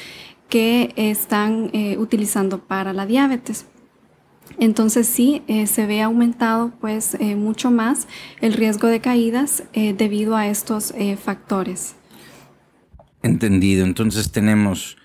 que 0.48 0.92
están 0.96 1.70
utilizando 1.96 2.58
para 2.58 2.92
la 2.92 3.06
diabetes. 3.06 3.64
Entonces 4.58 5.06
sí, 5.06 5.42
se 5.64 5.86
ve 5.86 6.02
aumentado 6.02 6.74
pues 6.78 7.16
mucho 7.38 7.70
más 7.70 8.06
el 8.42 8.52
riesgo 8.52 8.88
de 8.88 9.00
caídas 9.00 9.62
debido 9.72 10.36
a 10.36 10.48
estos 10.48 10.92
factores. 11.24 11.94
Entendido. 13.22 13.86
Entonces 13.86 14.30
tenemos 14.30 14.98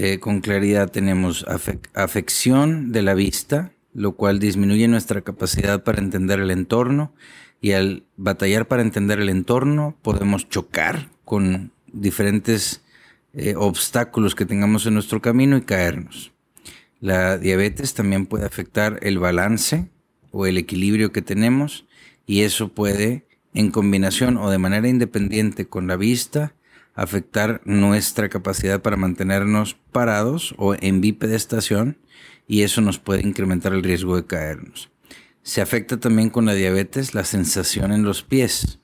eh, 0.00 0.20
con 0.20 0.40
claridad 0.40 0.92
tenemos 0.92 1.44
afección 1.92 2.92
de 2.92 3.02
la 3.02 3.14
vista, 3.14 3.72
lo 3.92 4.12
cual 4.12 4.38
disminuye 4.38 4.86
nuestra 4.86 5.22
capacidad 5.22 5.82
para 5.82 5.98
entender 5.98 6.38
el 6.38 6.52
entorno 6.52 7.12
y 7.60 7.72
al 7.72 8.04
batallar 8.16 8.68
para 8.68 8.82
entender 8.82 9.18
el 9.18 9.28
entorno 9.28 9.96
podemos 10.00 10.48
chocar 10.48 11.08
con 11.24 11.72
diferentes 11.92 12.84
eh, 13.32 13.56
obstáculos 13.56 14.36
que 14.36 14.46
tengamos 14.46 14.86
en 14.86 14.94
nuestro 14.94 15.20
camino 15.20 15.56
y 15.56 15.62
caernos. 15.62 16.30
La 17.00 17.36
diabetes 17.36 17.94
también 17.94 18.26
puede 18.26 18.46
afectar 18.46 19.00
el 19.02 19.18
balance 19.18 19.88
o 20.30 20.46
el 20.46 20.58
equilibrio 20.58 21.10
que 21.10 21.22
tenemos 21.22 21.86
y 22.24 22.42
eso 22.42 22.68
puede, 22.68 23.26
en 23.52 23.72
combinación 23.72 24.36
o 24.36 24.48
de 24.48 24.58
manera 24.58 24.86
independiente 24.86 25.66
con 25.66 25.88
la 25.88 25.96
vista, 25.96 26.54
afectar 26.98 27.60
nuestra 27.64 28.28
capacidad 28.28 28.82
para 28.82 28.96
mantenernos 28.96 29.76
parados 29.92 30.52
o 30.58 30.74
en 30.74 31.00
bipedestación 31.00 31.96
y 32.48 32.62
eso 32.62 32.80
nos 32.80 32.98
puede 32.98 33.24
incrementar 33.24 33.72
el 33.72 33.84
riesgo 33.84 34.16
de 34.16 34.26
caernos. 34.26 34.90
Se 35.44 35.60
afecta 35.60 36.00
también 36.00 36.28
con 36.28 36.44
la 36.44 36.54
diabetes 36.54 37.14
la 37.14 37.24
sensación 37.24 37.92
en 37.92 38.02
los 38.02 38.24
pies 38.24 38.80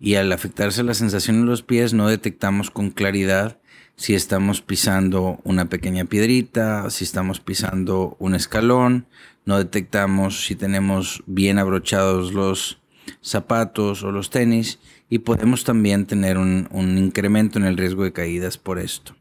y 0.00 0.16
al 0.16 0.32
afectarse 0.32 0.82
la 0.82 0.94
sensación 0.94 1.36
en 1.36 1.46
los 1.46 1.62
pies 1.62 1.94
no 1.94 2.08
detectamos 2.08 2.72
con 2.72 2.90
claridad 2.90 3.60
si 3.94 4.16
estamos 4.16 4.60
pisando 4.60 5.38
una 5.44 5.68
pequeña 5.68 6.06
piedrita, 6.06 6.90
si 6.90 7.04
estamos 7.04 7.38
pisando 7.38 8.16
un 8.18 8.34
escalón, 8.34 9.06
no 9.44 9.58
detectamos 9.58 10.44
si 10.44 10.56
tenemos 10.56 11.22
bien 11.26 11.58
abrochados 11.58 12.32
los 12.32 12.80
zapatos 13.22 14.02
o 14.02 14.10
los 14.10 14.30
tenis 14.30 14.80
y 15.08 15.20
podemos 15.20 15.64
también 15.64 16.06
tener 16.06 16.38
un, 16.38 16.68
incremento 16.98 17.58
en 17.58 17.64
el 17.64 17.76
riesgo 17.76 18.04
de 18.04 18.12
caídas 18.12 18.58
por 18.58 18.78
esto. 18.78 19.14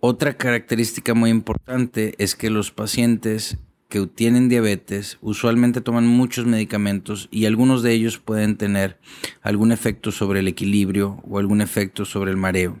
Otra 0.00 0.36
característica 0.36 1.14
muy 1.14 1.30
importante 1.30 2.14
es 2.18 2.34
que 2.34 2.50
los 2.50 2.70
pacientes 2.70 3.58
que 3.88 4.06
tienen 4.06 4.48
diabetes 4.48 5.18
usualmente 5.20 5.80
toman 5.80 6.06
muchos 6.06 6.46
medicamentos 6.46 7.28
y 7.30 7.46
algunos 7.46 7.82
de 7.82 7.92
ellos 7.92 8.18
pueden 8.18 8.56
tener 8.56 8.98
algún 9.42 9.72
efecto 9.72 10.12
sobre 10.12 10.40
el 10.40 10.48
equilibrio 10.48 11.20
o 11.28 11.38
algún 11.38 11.60
efecto 11.60 12.04
sobre 12.04 12.30
el 12.30 12.36
mareo, 12.36 12.80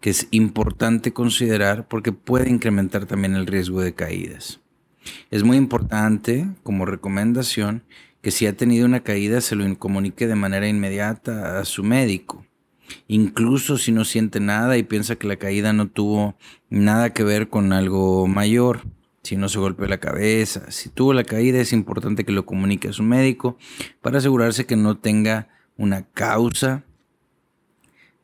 que 0.00 0.10
es 0.10 0.28
importante 0.30 1.12
considerar 1.12 1.88
porque 1.88 2.12
puede 2.12 2.50
incrementar 2.50 3.06
también 3.06 3.34
el 3.34 3.46
riesgo 3.46 3.80
de 3.80 3.94
caídas. 3.94 4.60
Es 5.30 5.42
muy 5.42 5.56
importante, 5.56 6.48
como 6.62 6.84
recomendación, 6.84 7.84
que 8.22 8.30
si 8.30 8.46
ha 8.46 8.56
tenido 8.56 8.86
una 8.86 9.00
caída 9.00 9.40
se 9.40 9.54
lo 9.54 9.78
comunique 9.78 10.26
de 10.26 10.34
manera 10.34 10.68
inmediata 10.68 11.58
a 11.58 11.64
su 11.64 11.82
médico. 11.84 12.44
Incluso 13.06 13.76
si 13.76 13.92
no 13.92 14.04
siente 14.04 14.40
nada 14.40 14.76
y 14.76 14.82
piensa 14.82 15.16
que 15.16 15.28
la 15.28 15.36
caída 15.36 15.72
no 15.72 15.88
tuvo 15.88 16.36
nada 16.70 17.12
que 17.12 17.22
ver 17.22 17.48
con 17.48 17.72
algo 17.72 18.26
mayor, 18.26 18.82
si 19.22 19.36
no 19.36 19.48
se 19.48 19.58
golpeó 19.58 19.86
la 19.86 19.98
cabeza, 19.98 20.70
si 20.70 20.88
tuvo 20.88 21.12
la 21.12 21.24
caída 21.24 21.60
es 21.60 21.72
importante 21.72 22.24
que 22.24 22.32
lo 22.32 22.46
comunique 22.46 22.88
a 22.88 22.92
su 22.92 23.02
médico 23.02 23.58
para 24.00 24.18
asegurarse 24.18 24.64
que 24.64 24.76
no 24.76 24.96
tenga 24.96 25.48
una 25.76 26.02
causa 26.02 26.84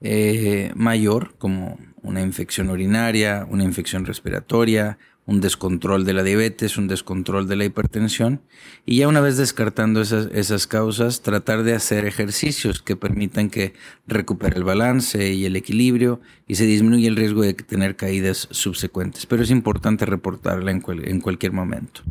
eh, 0.01 0.73
mayor 0.75 1.35
como 1.39 1.79
una 2.03 2.23
infección 2.23 2.71
urinaria, 2.71 3.47
una 3.49 3.65
infección 3.65 4.05
respiratoria, 4.05 4.99
un 5.27 5.41
descontrol 5.41 6.05
de 6.05 6.13
la 6.13 6.23
diabetes, 6.23 6.77
un 6.77 6.87
descontrol 6.87 7.49
de 7.49 7.57
la 7.57 7.65
hipertensión. 7.65 8.43
Y 8.85 8.97
ya 8.97 9.09
una 9.09 9.21
vez 9.21 9.37
descartando 9.37 10.01
esas, 10.01 10.29
esas 10.33 10.67
causas, 10.67 11.23
tratar 11.23 11.63
de 11.63 11.75
hacer 11.75 12.05
ejercicios 12.05 12.83
que 12.83 12.97
permitan 12.97 13.49
que 13.49 13.73
recupere 14.07 14.57
el 14.57 14.65
balance 14.65 15.33
y 15.33 15.47
el 15.47 15.57
equilibrio 15.57 16.21
y 16.47 16.57
se 16.57 16.67
disminuye 16.67 17.09
el 17.09 17.17
riesgo 17.17 17.43
de 17.43 17.55
tener 17.55 17.97
caídas 17.97 18.49
subsecuentes. 18.51 19.27
Pero 19.27 19.43
es 19.43 19.51
importante 19.51 20.05
reportarla 20.05 20.71
en, 20.71 20.83
en 21.05 21.21
cualquier 21.21 21.53
momento. 21.53 22.03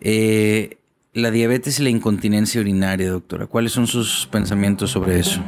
Eh, 0.00 0.76
la 1.12 1.30
diabetes 1.30 1.80
y 1.80 1.82
la 1.82 1.90
incontinencia 1.90 2.60
urinaria, 2.60 3.10
doctora, 3.10 3.46
¿cuáles 3.46 3.72
son 3.72 3.86
sus 3.86 4.28
pensamientos 4.30 4.90
sobre 4.90 5.18
eso? 5.18 5.42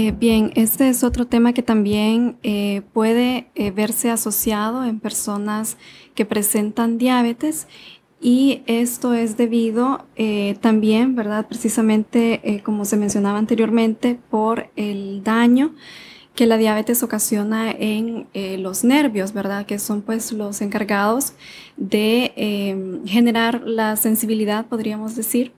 Eh, 0.00 0.12
bien, 0.12 0.52
este 0.54 0.88
es 0.88 1.02
otro 1.02 1.26
tema 1.26 1.52
que 1.52 1.64
también 1.64 2.38
eh, 2.44 2.82
puede 2.92 3.50
eh, 3.56 3.72
verse 3.72 4.10
asociado 4.10 4.84
en 4.84 5.00
personas 5.00 5.76
que 6.14 6.24
presentan 6.24 6.98
diabetes 6.98 7.66
y 8.20 8.62
esto 8.66 9.12
es 9.12 9.36
debido 9.36 10.06
también, 10.60 11.16
¿verdad? 11.16 11.46
Precisamente, 11.48 12.62
como 12.64 12.84
se 12.84 12.96
mencionaba 12.96 13.38
anteriormente, 13.38 14.18
por 14.30 14.70
el 14.74 15.22
daño 15.22 15.74
que 16.34 16.46
la 16.46 16.56
diabetes 16.56 17.04
ocasiona 17.04 17.70
en 17.70 18.26
los 18.60 18.82
nervios, 18.82 19.32
¿verdad? 19.32 19.66
Que 19.66 19.78
son 19.78 20.02
pues 20.02 20.32
los 20.32 20.60
encargados 20.62 21.34
de 21.76 23.00
generar 23.06 23.62
la 23.64 23.94
sensibilidad, 23.94 24.66
podríamos 24.66 25.14
decir, 25.14 25.52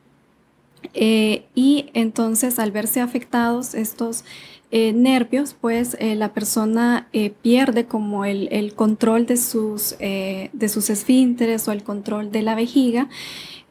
eh, 0.94 1.44
y 1.54 1.86
entonces 1.94 2.58
al 2.58 2.72
verse 2.72 3.00
afectados 3.00 3.74
estos 3.74 4.24
eh, 4.72 4.92
nervios, 4.92 5.56
pues 5.60 5.96
eh, 5.98 6.14
la 6.14 6.32
persona 6.32 7.08
pierde 7.42 7.86
como 7.86 8.24
el, 8.24 8.72
control 8.74 9.26
de 9.26 9.36
sus, 9.36 9.96
de 9.98 10.68
sus 10.68 10.90
esfínteres 10.90 11.66
o 11.66 11.72
el 11.72 11.82
control 11.82 12.30
de 12.30 12.42
la 12.42 12.54
vejiga. 12.54 13.08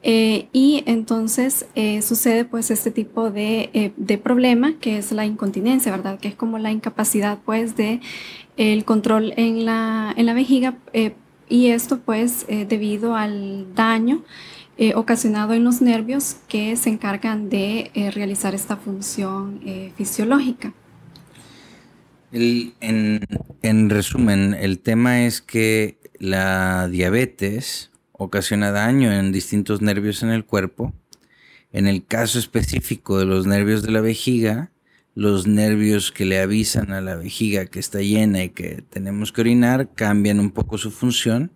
y 0.02 0.84
entonces 0.86 1.66
sucede 2.02 2.46
pues 2.46 2.72
este 2.72 2.92
tipo 2.92 3.32
de, 3.32 3.94
de, 3.98 4.18
problema 4.18 4.74
que 4.80 4.98
es 4.98 5.12
la 5.12 5.26
incontinencia, 5.26 5.92
¿verdad? 5.92 6.20
Que 6.20 6.30
es 6.30 6.36
como 6.36 6.58
la 6.58 6.72
incapacidad 6.72 7.40
pues 7.46 7.76
de 7.76 8.02
el 8.58 8.84
control 8.84 9.34
en 9.38 9.66
la, 9.66 10.14
en 10.18 10.26
la 10.26 10.34
vejiga 10.34 10.78
y 11.48 11.68
esto 11.68 12.00
pues 12.00 12.46
debido 12.48 13.16
al 13.16 13.74
daño 13.74 14.24
eh, 14.82 14.94
ocasionado 14.96 15.54
en 15.54 15.66
los 15.66 15.82
nervios 15.82 16.38
que 16.48 16.78
se 16.78 16.90
encargan 16.90 17.50
de 17.50 17.92
eh, 17.96 18.12
realizar 18.12 18.56
esta 18.56 18.78
función 18.78 19.60
eh, 19.66 19.92
fisiológica. 19.98 20.74
en, 22.32 23.90
resumen, 23.90 24.54
el 24.54 24.80
tema 24.80 25.26
es 25.26 25.42
que 25.42 25.98
la 26.18 26.88
diabetes 26.88 27.92
ocasiona 28.14 28.72
daño 28.72 29.12
en 29.12 29.34
distintos 29.34 29.82
nervios 29.82 30.24
en 30.24 30.30
el 30.30 30.46
cuerpo. 30.46 30.94
En 31.74 31.86
el 31.86 32.06
caso 32.06 32.40
específico 32.40 33.20
de 33.20 33.26
los 33.26 33.48
nervios 33.48 33.84
de 33.84 33.92
la 33.92 34.00
vejiga, 34.00 34.72
los 35.14 35.46
nervios 35.46 36.14
que 36.14 36.24
le 36.24 36.40
avisan 36.40 36.94
a 36.94 37.02
la 37.02 37.18
vejiga 37.18 37.66
que 37.66 37.80
está 37.80 38.00
llena 38.00 38.46
y 38.46 38.50
que 38.52 38.82
tenemos 38.90 39.34
que 39.34 39.42
orinar 39.42 39.90
cambian 39.94 40.40
un 40.40 40.52
poco 40.52 40.78
su 40.78 40.90
función 40.90 41.52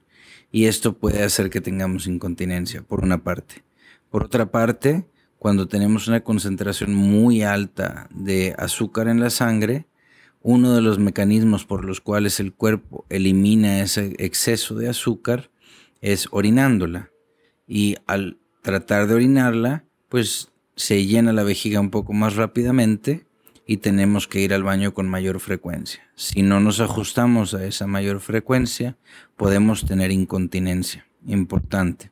y 0.53 0.67
esto 0.67 0.93
puede 0.93 1.23
hacer 1.23 1.49
que 1.49 1.61
tengamos 1.61 2.05
incontinencia, 2.05 2.83
por 2.83 3.03
una 3.03 3.23
parte. 3.23 3.63
Por 4.11 4.23
otra 4.23 4.51
parte, 4.51 5.07
cuando 5.39 5.67
tenemos 5.67 6.07
una 6.07 6.23
concentración 6.23 6.93
muy 6.93 7.41
alta 7.41 8.07
de 8.11 8.53
azúcar 8.59 9.07
en 9.07 9.19
la 9.19 9.31
sangre, 9.31 9.87
uno 10.43 10.75
de 10.75 10.81
los 10.81 10.99
mecanismos 10.99 11.65
por 11.65 11.83
los 11.83 12.01
cuales 12.01 12.39
el 12.39 12.53
cuerpo 12.53 13.03
elimina 13.09 13.81
ese 13.81 14.13
exceso 14.19 14.75
de 14.75 14.89
azúcar 14.89 15.49
es 16.01 16.27
orinándola. 16.29 17.09
Y 17.67 17.95
al 18.05 18.37
tratar 18.61 19.07
de 19.07 19.15
orinarla, 19.15 19.85
pues 20.07 20.51
se 20.75 21.03
llena 21.07 21.33
la 21.33 21.41
vejiga 21.41 21.79
un 21.79 21.89
poco 21.89 22.13
más 22.13 22.35
rápidamente 22.35 23.25
y 23.65 23.78
tenemos 23.78 24.28
que 24.28 24.41
ir 24.41 24.54
al 24.54 24.63
baño 24.63 24.93
con 24.93 25.10
mayor 25.10 25.39
frecuencia. 25.39 26.02
Si 26.15 26.41
no 26.41 26.60
nos 26.60 26.80
ajustamos 26.80 27.54
a 27.54 27.65
esa 27.65 27.88
mayor 27.88 28.19
frecuencia, 28.19 28.97
podemos 29.38 29.86
tener 29.86 30.12
incontinencia. 30.12 31.06
Importante. 31.26 32.12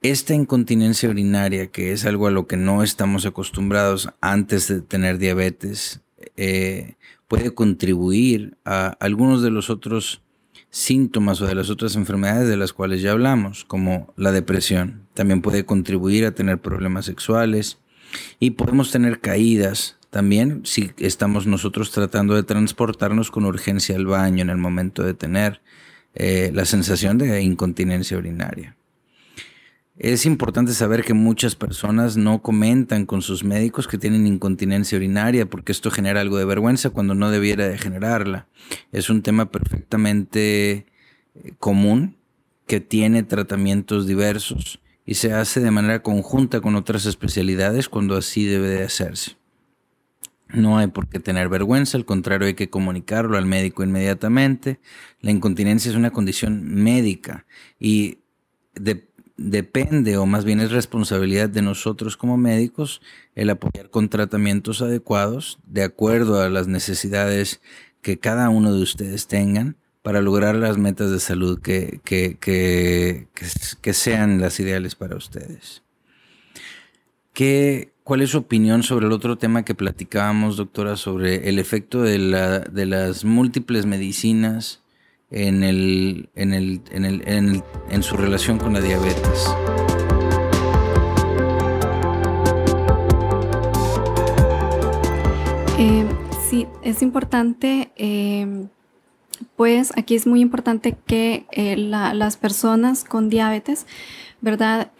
Esta 0.00 0.34
incontinencia 0.34 1.10
urinaria, 1.10 1.66
que 1.66 1.92
es 1.92 2.06
algo 2.06 2.26
a 2.26 2.30
lo 2.30 2.46
que 2.46 2.56
no 2.56 2.82
estamos 2.82 3.26
acostumbrados 3.26 4.08
antes 4.20 4.68
de 4.68 4.80
tener 4.80 5.18
diabetes, 5.18 6.00
eh, 6.36 6.94
puede 7.28 7.52
contribuir 7.52 8.56
a 8.64 8.88
algunos 9.00 9.42
de 9.42 9.50
los 9.50 9.68
otros 9.68 10.22
síntomas 10.70 11.40
o 11.40 11.46
de 11.46 11.54
las 11.54 11.70
otras 11.70 11.96
enfermedades 11.96 12.48
de 12.48 12.56
las 12.56 12.72
cuales 12.72 13.02
ya 13.02 13.12
hablamos, 13.12 13.64
como 13.64 14.12
la 14.16 14.32
depresión. 14.32 15.06
También 15.14 15.42
puede 15.42 15.64
contribuir 15.64 16.24
a 16.24 16.34
tener 16.34 16.58
problemas 16.58 17.06
sexuales 17.06 17.78
y 18.38 18.52
podemos 18.52 18.90
tener 18.90 19.20
caídas 19.20 19.96
también 20.16 20.62
si 20.64 20.92
estamos 20.96 21.46
nosotros 21.46 21.90
tratando 21.90 22.34
de 22.34 22.42
transportarnos 22.42 23.30
con 23.30 23.44
urgencia 23.44 23.96
al 23.96 24.06
baño 24.06 24.40
en 24.40 24.48
el 24.48 24.56
momento 24.56 25.02
de 25.02 25.12
tener 25.12 25.60
eh, 26.14 26.50
la 26.54 26.64
sensación 26.64 27.18
de 27.18 27.42
incontinencia 27.42 28.16
urinaria. 28.16 28.78
Es 29.98 30.24
importante 30.24 30.72
saber 30.72 31.04
que 31.04 31.12
muchas 31.12 31.54
personas 31.54 32.16
no 32.16 32.40
comentan 32.40 33.04
con 33.04 33.20
sus 33.20 33.44
médicos 33.44 33.86
que 33.88 33.98
tienen 33.98 34.26
incontinencia 34.26 34.96
urinaria 34.96 35.44
porque 35.44 35.70
esto 35.70 35.90
genera 35.90 36.22
algo 36.22 36.38
de 36.38 36.46
vergüenza 36.46 36.88
cuando 36.88 37.14
no 37.14 37.30
debiera 37.30 37.68
de 37.68 37.76
generarla. 37.76 38.46
Es 38.92 39.10
un 39.10 39.20
tema 39.20 39.50
perfectamente 39.50 40.72
eh, 41.34 41.52
común 41.58 42.16
que 42.66 42.80
tiene 42.80 43.22
tratamientos 43.22 44.06
diversos 44.06 44.80
y 45.04 45.16
se 45.16 45.34
hace 45.34 45.60
de 45.60 45.70
manera 45.70 46.02
conjunta 46.02 46.62
con 46.62 46.74
otras 46.74 47.04
especialidades 47.04 47.90
cuando 47.90 48.16
así 48.16 48.46
debe 48.46 48.68
de 48.68 48.84
hacerse. 48.84 49.36
No 50.48 50.78
hay 50.78 50.86
por 50.86 51.08
qué 51.08 51.18
tener 51.18 51.48
vergüenza, 51.48 51.98
al 51.98 52.04
contrario 52.04 52.46
hay 52.46 52.54
que 52.54 52.70
comunicarlo 52.70 53.36
al 53.36 53.46
médico 53.46 53.82
inmediatamente. 53.82 54.78
La 55.20 55.32
incontinencia 55.32 55.90
es 55.90 55.96
una 55.96 56.12
condición 56.12 56.62
médica 56.64 57.46
y 57.80 58.18
depende, 59.36 60.16
o 60.16 60.26
más 60.26 60.44
bien 60.44 60.60
es 60.60 60.70
responsabilidad 60.70 61.48
de 61.48 61.62
nosotros 61.62 62.16
como 62.16 62.36
médicos, 62.36 63.02
el 63.34 63.50
apoyar 63.50 63.90
con 63.90 64.08
tratamientos 64.08 64.82
adecuados 64.82 65.58
de 65.66 65.82
acuerdo 65.82 66.40
a 66.40 66.48
las 66.48 66.68
necesidades 66.68 67.60
que 68.00 68.18
cada 68.18 68.48
uno 68.48 68.72
de 68.72 68.82
ustedes 68.82 69.26
tengan 69.26 69.76
para 70.02 70.20
lograr 70.20 70.54
las 70.54 70.78
metas 70.78 71.10
de 71.10 71.18
salud 71.18 71.60
que, 71.60 72.00
que, 72.04 72.38
que, 72.38 73.92
sean 73.92 74.40
las 74.40 74.60
ideales 74.60 74.94
para 74.94 75.16
ustedes. 75.16 75.82
¿Qué, 77.36 77.92
¿Cuál 78.02 78.22
es 78.22 78.30
su 78.30 78.38
opinión 78.38 78.82
sobre 78.82 79.04
el 79.04 79.12
otro 79.12 79.36
tema 79.36 79.62
que 79.62 79.74
platicábamos, 79.74 80.56
doctora, 80.56 80.96
sobre 80.96 81.50
el 81.50 81.58
efecto 81.58 82.00
de, 82.00 82.16
la, 82.16 82.60
de 82.60 82.86
las 82.86 83.26
múltiples 83.26 83.84
medicinas 83.84 84.82
en, 85.30 85.62
su 88.00 88.16
relación 88.16 88.56
con 88.56 88.72
la 88.72 88.80
diabetes? 88.80 89.54
Eh, 95.78 96.06
sí, 96.48 96.66
es 96.80 97.02
importante, 97.02 97.92
eh, 97.96 98.66
pues 99.56 99.92
aquí 99.98 100.14
es 100.14 100.26
muy 100.26 100.40
importante 100.40 100.96
que 101.06 101.44
eh, 101.50 101.76
las 101.76 102.38
personas 102.38 103.04
con 103.04 103.28
diabetes, 103.28 103.86
¿verdad? 104.40 104.90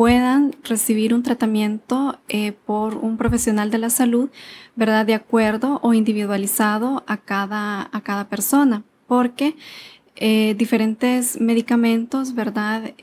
Puedan 0.00 0.56
recibir 0.64 1.12
un 1.12 1.22
tratamiento 1.22 2.18
eh, 2.30 2.52
por 2.52 2.94
un 2.94 3.18
profesional 3.18 3.70
de 3.70 3.76
la 3.76 3.90
salud, 3.90 4.30
¿verdad? 4.74 5.04
De 5.04 5.12
acuerdo 5.12 5.78
o 5.82 5.92
individualizado 5.92 7.04
a 7.06 7.18
cada, 7.18 7.90
a 7.92 8.00
cada 8.00 8.26
persona, 8.30 8.82
porque 9.06 9.56
eh, 10.16 10.54
diferentes 10.56 11.38
medicamentos, 11.38 12.34
¿verdad? 12.34 12.94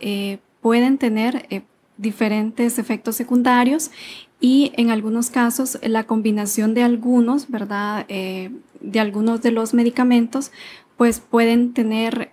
pueden 0.60 0.98
tener 0.98 1.64
diferentes 1.98 2.80
efectos 2.80 3.16
secundarios 3.16 3.92
y 4.40 4.72
en 4.76 4.90
algunos 4.90 5.30
casos 5.30 5.78
la 5.84 6.06
combinación 6.06 6.74
de 6.74 6.82
algunos, 6.82 7.48
¿verdad? 7.48 8.08
de 8.08 9.00
algunos 9.00 9.44
de 9.44 9.52
los 9.52 9.76
medicamentos, 9.76 10.52
pues 10.98 11.20
pueden 11.20 11.74
tener 11.74 12.32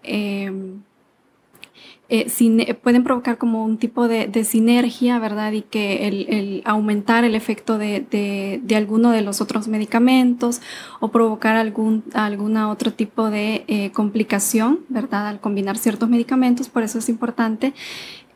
eh, 2.10 2.74
pueden 2.82 3.02
provocar 3.02 3.38
como 3.38 3.64
un 3.64 3.78
tipo 3.78 4.08
de, 4.08 4.44
sinergia, 4.44 5.18
¿verdad? 5.18 5.52
Y 5.52 5.62
que 5.62 6.06
el, 6.06 6.62
aumentar 6.66 7.24
el 7.24 7.34
efecto 7.34 7.78
de, 7.78 8.60
alguno 8.76 9.10
de 9.10 9.22
los 9.22 9.40
otros 9.40 9.68
medicamentos 9.68 10.60
o 11.00 11.08
provocar 11.08 11.56
algún 11.56 12.04
alguna 12.12 12.70
otro 12.70 12.92
tipo 12.92 13.30
de 13.30 13.64
eh, 13.68 13.90
complicación, 13.92 14.80
¿verdad? 14.90 15.28
Al 15.28 15.40
combinar 15.40 15.78
ciertos 15.78 16.10
medicamentos, 16.10 16.68
por 16.68 16.82
eso 16.82 16.98
es 16.98 17.08
importante 17.08 17.72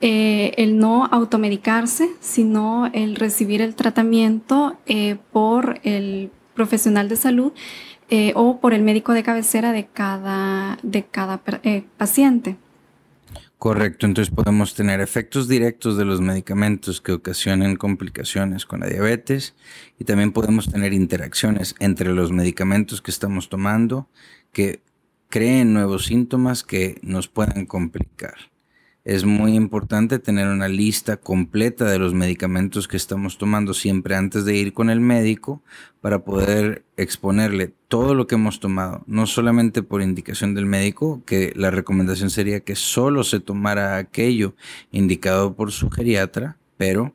eh, 0.01 0.55
el 0.57 0.79
no 0.79 1.05
automedicarse, 1.05 2.09
sino 2.21 2.87
el 2.95 3.17
recibir 3.17 3.61
el 3.61 3.75
tratamiento 3.75 4.79
por 5.33 5.81
el 5.83 6.31
profesional 6.55 7.09
de 7.11 7.17
salud 7.17 7.53
o 8.35 8.61
por 8.61 8.73
el 8.73 8.83
médico 8.83 9.13
de 9.13 9.23
cabecera 9.23 9.73
de 9.73 9.87
cada, 9.87 10.79
de 10.83 11.05
cada 11.05 11.43
paciente. 11.99 12.57
Correcto, 13.59 14.07
entonces 14.07 14.33
podemos 14.33 14.75
tener 14.75 15.01
efectos 15.01 15.49
directos 15.49 15.97
de 15.97 16.05
los 16.05 16.21
medicamentos 16.21 17.01
que 17.01 17.11
ocasionen 17.11 17.75
complicaciones 17.75 18.65
con 18.65 18.79
la 18.79 18.87
diabetes 18.87 19.57
y 19.99 20.05
también 20.05 20.31
podemos 20.31 20.71
tener 20.71 20.93
interacciones 20.93 21.75
entre 21.81 22.13
los 22.13 22.31
medicamentos 22.31 23.03
que 23.03 23.11
estamos 23.11 23.49
tomando 23.49 24.09
que 24.53 24.81
creen 25.29 25.75
nuevos 25.75 26.07
síntomas 26.07 26.63
que 26.63 27.01
nos 27.03 27.27
puedan 27.27 27.67
complicar 27.67 28.37
es 29.09 29.25
muy 29.25 29.55
importante 29.55 30.19
tener 30.19 30.49
una 30.49 30.69
lista 30.69 31.17
completa 31.17 31.87
de 31.87 31.99
los 31.99 32.13
medicamentos 32.13 32.87
que 32.87 32.99
estamos 32.99 33.39
tomando 33.39 33.73
siempre 33.73 34.15
antes 34.15 34.45
de 34.45 34.55
ir 34.55 34.75
con 34.75 34.91
el 34.91 35.01
médico 35.01 35.63
para 36.03 36.19
poder 36.19 36.85
exponerle 36.99 37.73
todo 37.89 38.15
lo 38.15 38.27
que 38.27 38.35
hemos 38.35 38.61
tomado, 38.61 39.05
no 39.07 39.27
solamente 39.27 39.83
por 39.83 40.03
indicación 40.03 40.55
del 40.55 40.67
médico, 40.67 41.23
que 41.25 41.55
la 41.57 41.71
recomendación 41.71 42.29
sería 42.29 42.61
que 42.61 42.77
solo 42.77 43.25
se 43.25 43.41
tomara 43.41 43.97
aquello 43.97 44.55
indicado 44.93 45.55
por 45.55 45.73
su 45.73 45.89
geriatra, 45.89 46.59
pero 46.77 47.15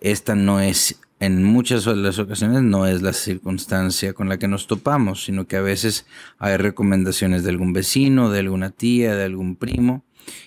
esta 0.00 0.34
no 0.34 0.60
es 0.60 0.98
en 1.20 1.44
muchas 1.44 1.84
de 1.84 1.96
las 1.96 2.18
ocasiones 2.18 2.62
no 2.62 2.86
es 2.86 3.02
la 3.02 3.12
circunstancia 3.12 4.14
con 4.14 4.30
la 4.30 4.38
que 4.38 4.48
nos 4.48 4.66
topamos, 4.66 5.24
sino 5.24 5.46
que 5.46 5.56
a 5.56 5.62
veces 5.62 6.06
hay 6.38 6.56
recomendaciones 6.56 7.42
de 7.42 7.50
algún 7.50 7.74
vecino, 7.74 8.30
de 8.30 8.38
alguna 8.38 8.70
tía, 8.70 9.14
de 9.14 9.24
algún 9.24 9.56
primo, 9.56 10.04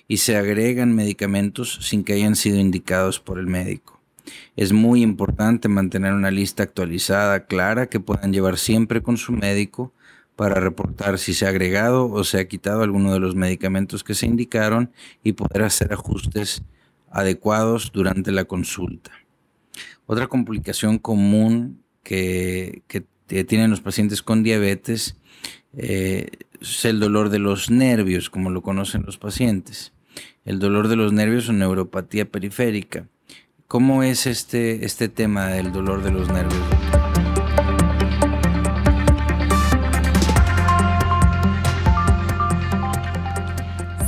y 0.07 0.17
se 0.17 0.35
agregan 0.35 0.93
medicamentos 0.95 1.79
sin 1.81 2.03
que 2.03 2.13
hayan 2.13 2.35
sido 2.35 2.59
indicados 2.59 3.19
por 3.19 3.39
el 3.39 3.47
médico. 3.47 4.01
Es 4.55 4.73
muy 4.73 5.01
importante 5.01 5.67
mantener 5.67 6.13
una 6.13 6.31
lista 6.31 6.63
actualizada, 6.63 7.45
clara, 7.45 7.87
que 7.87 7.99
puedan 7.99 8.33
llevar 8.33 8.57
siempre 8.57 9.01
con 9.01 9.17
su 9.17 9.31
médico 9.31 9.93
para 10.35 10.55
reportar 10.55 11.19
si 11.19 11.33
se 11.33 11.45
ha 11.45 11.49
agregado 11.49 12.09
o 12.09 12.23
se 12.23 12.39
ha 12.39 12.47
quitado 12.47 12.83
alguno 12.83 13.13
de 13.13 13.19
los 13.19 13.35
medicamentos 13.35 14.03
que 14.03 14.15
se 14.15 14.25
indicaron 14.25 14.91
y 15.23 15.33
poder 15.33 15.63
hacer 15.63 15.93
ajustes 15.93 16.63
adecuados 17.09 17.91
durante 17.91 18.31
la 18.31 18.45
consulta. 18.45 19.11
Otra 20.05 20.27
complicación 20.27 20.97
común 20.97 21.83
que, 22.03 22.83
tienen 23.27 23.69
los 23.69 23.79
pacientes 23.79 24.21
con 24.21 24.43
diabetes 24.43 25.15
eh, 25.73 26.27
es 26.61 26.85
el 26.85 26.99
dolor 26.99 27.29
de 27.29 27.39
los 27.39 27.71
nervios, 27.71 28.29
como 28.29 28.51
lo 28.51 28.61
conocen 28.61 29.03
los 29.03 29.17
pacientes. 29.17 29.93
El 30.45 30.59
dolor 30.59 30.87
de 30.87 30.95
los 30.95 31.11
nervios 31.11 31.49
o 31.49 31.53
neuropatía 31.53 32.29
periférica. 32.29 33.07
¿Cómo 33.67 34.03
es 34.03 34.27
este, 34.27 34.85
este 34.85 35.09
tema 35.09 35.47
del 35.47 35.71
dolor 35.71 36.03
de 36.03 36.11
los 36.11 36.27
nervios? 36.27 36.61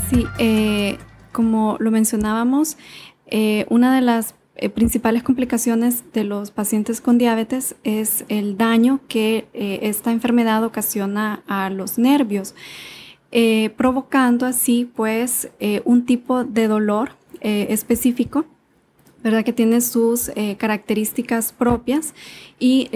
Sí, 0.09 0.27
eh, 0.37 0.99
como 1.31 1.77
lo 1.79 1.89
mencionábamos, 1.89 2.77
eh, 3.25 3.65
una 3.69 3.95
de 3.95 4.01
las 4.01 4.35
eh, 4.55 4.69
principales 4.69 5.23
complicaciones 5.23 6.03
de 6.13 6.23
los 6.23 6.51
pacientes 6.51 7.01
con 7.01 7.17
diabetes 7.17 7.75
es 7.83 8.23
el 8.29 8.55
daño 8.55 8.99
que 9.07 9.47
eh, 9.53 9.79
esta 9.81 10.11
enfermedad 10.11 10.63
ocasiona 10.63 11.41
a 11.47 11.71
los 11.71 11.97
nervios, 11.97 12.53
eh, 13.31 13.71
provocando 13.77 14.45
así 14.45 14.85
pues 14.95 15.49
un 15.85 16.05
tipo 16.05 16.43
de 16.43 16.67
dolor 16.67 17.13
específico, 17.41 18.45
¿verdad? 19.23 19.43
Que 19.43 19.53
tiene 19.53 19.81
sus 19.81 20.31
características 20.59 21.51
propias 21.51 22.13
y 22.59 22.89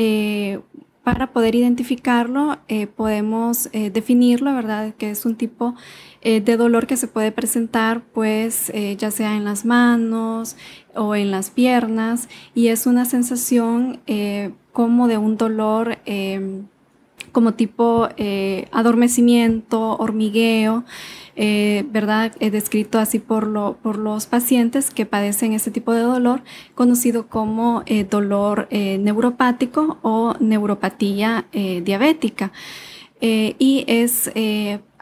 para 1.03 1.33
poder 1.33 1.55
identificarlo 1.55 2.59
podemos 2.95 3.67
definirlo, 3.73 4.53
¿verdad? 4.53 4.93
Que 4.95 5.09
es 5.09 5.25
un 5.25 5.35
tipo 5.35 5.75
de 6.23 6.57
dolor 6.57 6.87
que 6.87 6.97
se 6.97 7.07
puede 7.07 7.31
presentar 7.31 8.01
pues 8.13 8.71
ya 8.97 9.11
sea 9.11 9.35
en 9.35 9.45
las 9.45 9.65
manos, 9.65 10.55
o 10.97 11.15
en 11.15 11.31
las 11.31 11.49
piernas 11.49 12.27
y 12.53 12.67
es 12.67 12.85
una 12.85 13.05
sensación 13.05 14.01
eh, 14.07 14.51
como 14.73 15.07
de 15.07 15.17
un 15.17 15.37
dolor 15.37 15.99
em, 16.05 16.67
como 17.31 17.53
tipo 17.53 18.09
eh, 18.17 18.67
adormecimiento, 18.71 19.95
hormigueo, 19.97 20.85
eh, 21.35 21.85
¿verdad? 21.91 22.35
descrito 22.39 22.97
así 22.97 23.19
por, 23.19 23.75
por 23.77 23.97
los 23.99 24.25
pacientes 24.25 24.89
que 24.89 25.05
padecen 25.05 25.53
ese 25.53 25.69
tipo 25.69 25.93
de 25.93 26.01
dolor, 26.01 26.41
conocido 26.73 27.27
como 27.27 27.83
dolor 28.09 28.67
neuropático 28.71 29.99
o 30.01 30.35
neuropatía 30.39 31.45
diabética. 31.51 32.51
y 33.21 33.83
es 33.87 34.31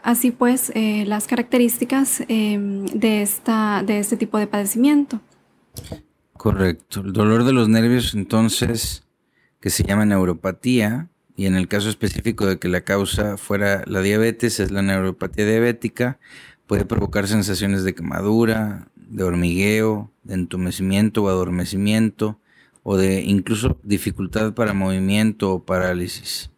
así 0.02 0.30
pues 0.30 0.72
las 0.74 1.26
características 1.26 2.22
em, 2.28 2.86
de, 2.86 3.22
esta, 3.22 3.82
de 3.84 3.98
este 3.98 4.16
tipo 4.16 4.38
de 4.38 4.46
padecimiento. 4.46 5.20
Correcto. 6.36 7.00
El 7.00 7.12
dolor 7.12 7.44
de 7.44 7.52
los 7.52 7.68
nervios, 7.68 8.14
entonces, 8.14 9.04
que 9.60 9.70
se 9.70 9.82
llama 9.82 10.04
neuropatía, 10.04 11.08
y 11.36 11.46
en 11.46 11.54
el 11.54 11.68
caso 11.68 11.88
específico 11.88 12.46
de 12.46 12.58
que 12.58 12.68
la 12.68 12.82
causa 12.82 13.36
fuera 13.36 13.82
la 13.86 14.00
diabetes, 14.00 14.60
es 14.60 14.70
la 14.70 14.82
neuropatía 14.82 15.46
diabética, 15.46 16.18
puede 16.66 16.84
provocar 16.84 17.28
sensaciones 17.28 17.84
de 17.84 17.94
quemadura, 17.94 18.88
de 18.94 19.22
hormigueo, 19.22 20.10
de 20.24 20.34
entumecimiento 20.34 21.22
o 21.22 21.28
adormecimiento, 21.28 22.38
o 22.82 22.96
de 22.96 23.22
incluso 23.22 23.78
dificultad 23.82 24.54
para 24.54 24.72
movimiento 24.72 25.52
o 25.52 25.64
parálisis. 25.64 26.50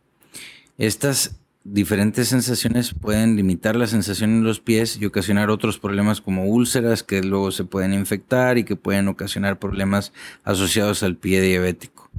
Estas 0.76 1.40
diferentes 1.72 2.28
sensaciones 2.28 2.94
pueden 2.94 3.36
limitar 3.36 3.76
la 3.76 3.86
sensación 3.86 4.30
en 4.30 4.44
los 4.44 4.60
pies 4.60 4.98
y 5.00 5.06
ocasionar 5.06 5.50
otros 5.50 5.78
problemas 5.78 6.20
como 6.20 6.46
úlceras 6.46 7.02
que 7.02 7.22
luego 7.22 7.50
se 7.50 7.64
pueden 7.64 7.92
infectar 7.92 8.58
y 8.58 8.64
que 8.64 8.76
pueden 8.76 9.08
ocasionar 9.08 9.58
problemas 9.58 10.12
asociados 10.44 11.02
al 11.02 11.16
pie 11.16 11.40
diabético. 11.40 12.10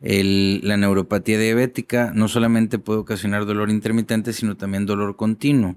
la 0.00 0.76
neuropatía 0.76 1.38
diabética 1.38 2.12
no 2.14 2.28
solamente 2.28 2.78
puede 2.78 3.00
ocasionar 3.00 3.46
dolor 3.46 3.70
intermitente, 3.70 4.32
sino 4.32 4.56
también 4.56 4.86
dolor 4.86 5.16
continuo. 5.16 5.76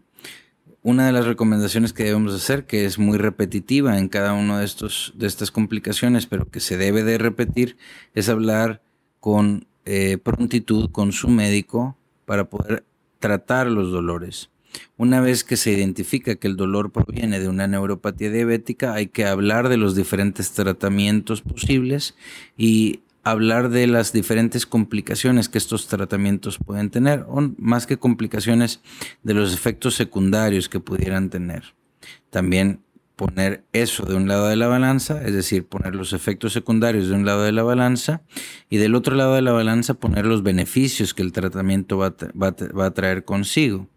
Una 0.83 1.05
de 1.05 1.11
las 1.11 1.25
recomendaciones 1.25 1.91
que 1.91 2.05
debemos 2.05 2.33
hacer, 2.33 2.65
que 2.65 2.85
es 2.85 2.97
muy 2.97 3.17
repetitiva 3.17 3.97
en 3.97 4.07
cada 4.07 4.33
una 4.33 4.59
de, 4.59 4.71
de 5.15 5.27
estas 5.27 5.51
complicaciones, 5.51 6.27
pero 6.27 6.49
que 6.49 6.61
se 6.61 6.77
debe 6.77 7.03
de 7.03 7.17
repetir, 7.17 7.77
es 8.13 8.29
hablar 8.29 8.81
con 9.19 9.67
eh, 9.85 10.17
prontitud 10.17 10.91
con 10.91 11.11
su 11.11 11.27
médico 11.29 11.97
para 12.27 12.49
poder 12.49 12.83
tratar 13.19 13.67
los 13.67 13.89
dolores. 13.89 14.49
Una 14.97 15.21
vez 15.21 15.45
que 15.45 15.55
se 15.55 15.71
identifica 15.71 16.35
que 16.35 16.47
el 16.47 16.57
dolor 16.57 16.91
proviene 16.91 17.39
de 17.39 17.47
una 17.47 17.67
neuropatía 17.67 18.29
diabética, 18.29 18.93
hay 18.93 19.07
que 19.07 19.25
hablar 19.25 19.69
de 19.69 19.77
los 19.77 19.95
diferentes 19.95 20.51
tratamientos 20.51 21.41
posibles 21.41 22.15
y 22.57 22.99
hablar 23.23 23.69
de 23.69 23.87
las 23.87 24.11
diferentes 24.11 24.65
complicaciones 24.65 25.47
que 25.47 25.57
estos 25.57 25.87
tratamientos 25.87 26.59
pueden 26.63 26.89
tener, 26.89 27.25
o 27.29 27.53
más 27.57 27.87
que 27.87 27.97
complicaciones, 27.97 28.81
de 29.23 29.33
los 29.33 29.53
efectos 29.53 29.95
secundarios 29.95 30.67
que 30.67 30.81
pudieran 30.81 31.29
tener. 31.29 31.75
También 32.29 32.81
poner 33.17 33.65
eso 33.73 34.05
de 34.05 34.15
un 34.15 34.27
lado 34.27 34.47
de 34.47 34.55
la 34.55 34.67
balanza, 34.67 35.21
es 35.25 35.33
decir, 35.33 35.65
poner 35.65 35.95
los 35.95 36.13
efectos 36.13 36.53
secundarios 36.53 37.09
de 37.09 37.15
un 37.15 37.25
lado 37.25 37.43
de 37.43 37.51
la 37.51 37.63
balanza 37.63 38.21
y 38.69 38.77
del 38.77 38.93
otro 38.93 39.15
lado 39.15 39.33
de 39.33 39.41
la 39.41 39.51
balanza 39.51 39.95
poner 39.95 40.25
los 40.25 40.43
beneficios 40.43 41.15
que 41.15 41.23
el 41.23 41.31
tratamiento 41.31 41.97
va, 41.97 42.15
a 42.85 42.91
traer 42.91 43.25
consigo. 43.25 43.89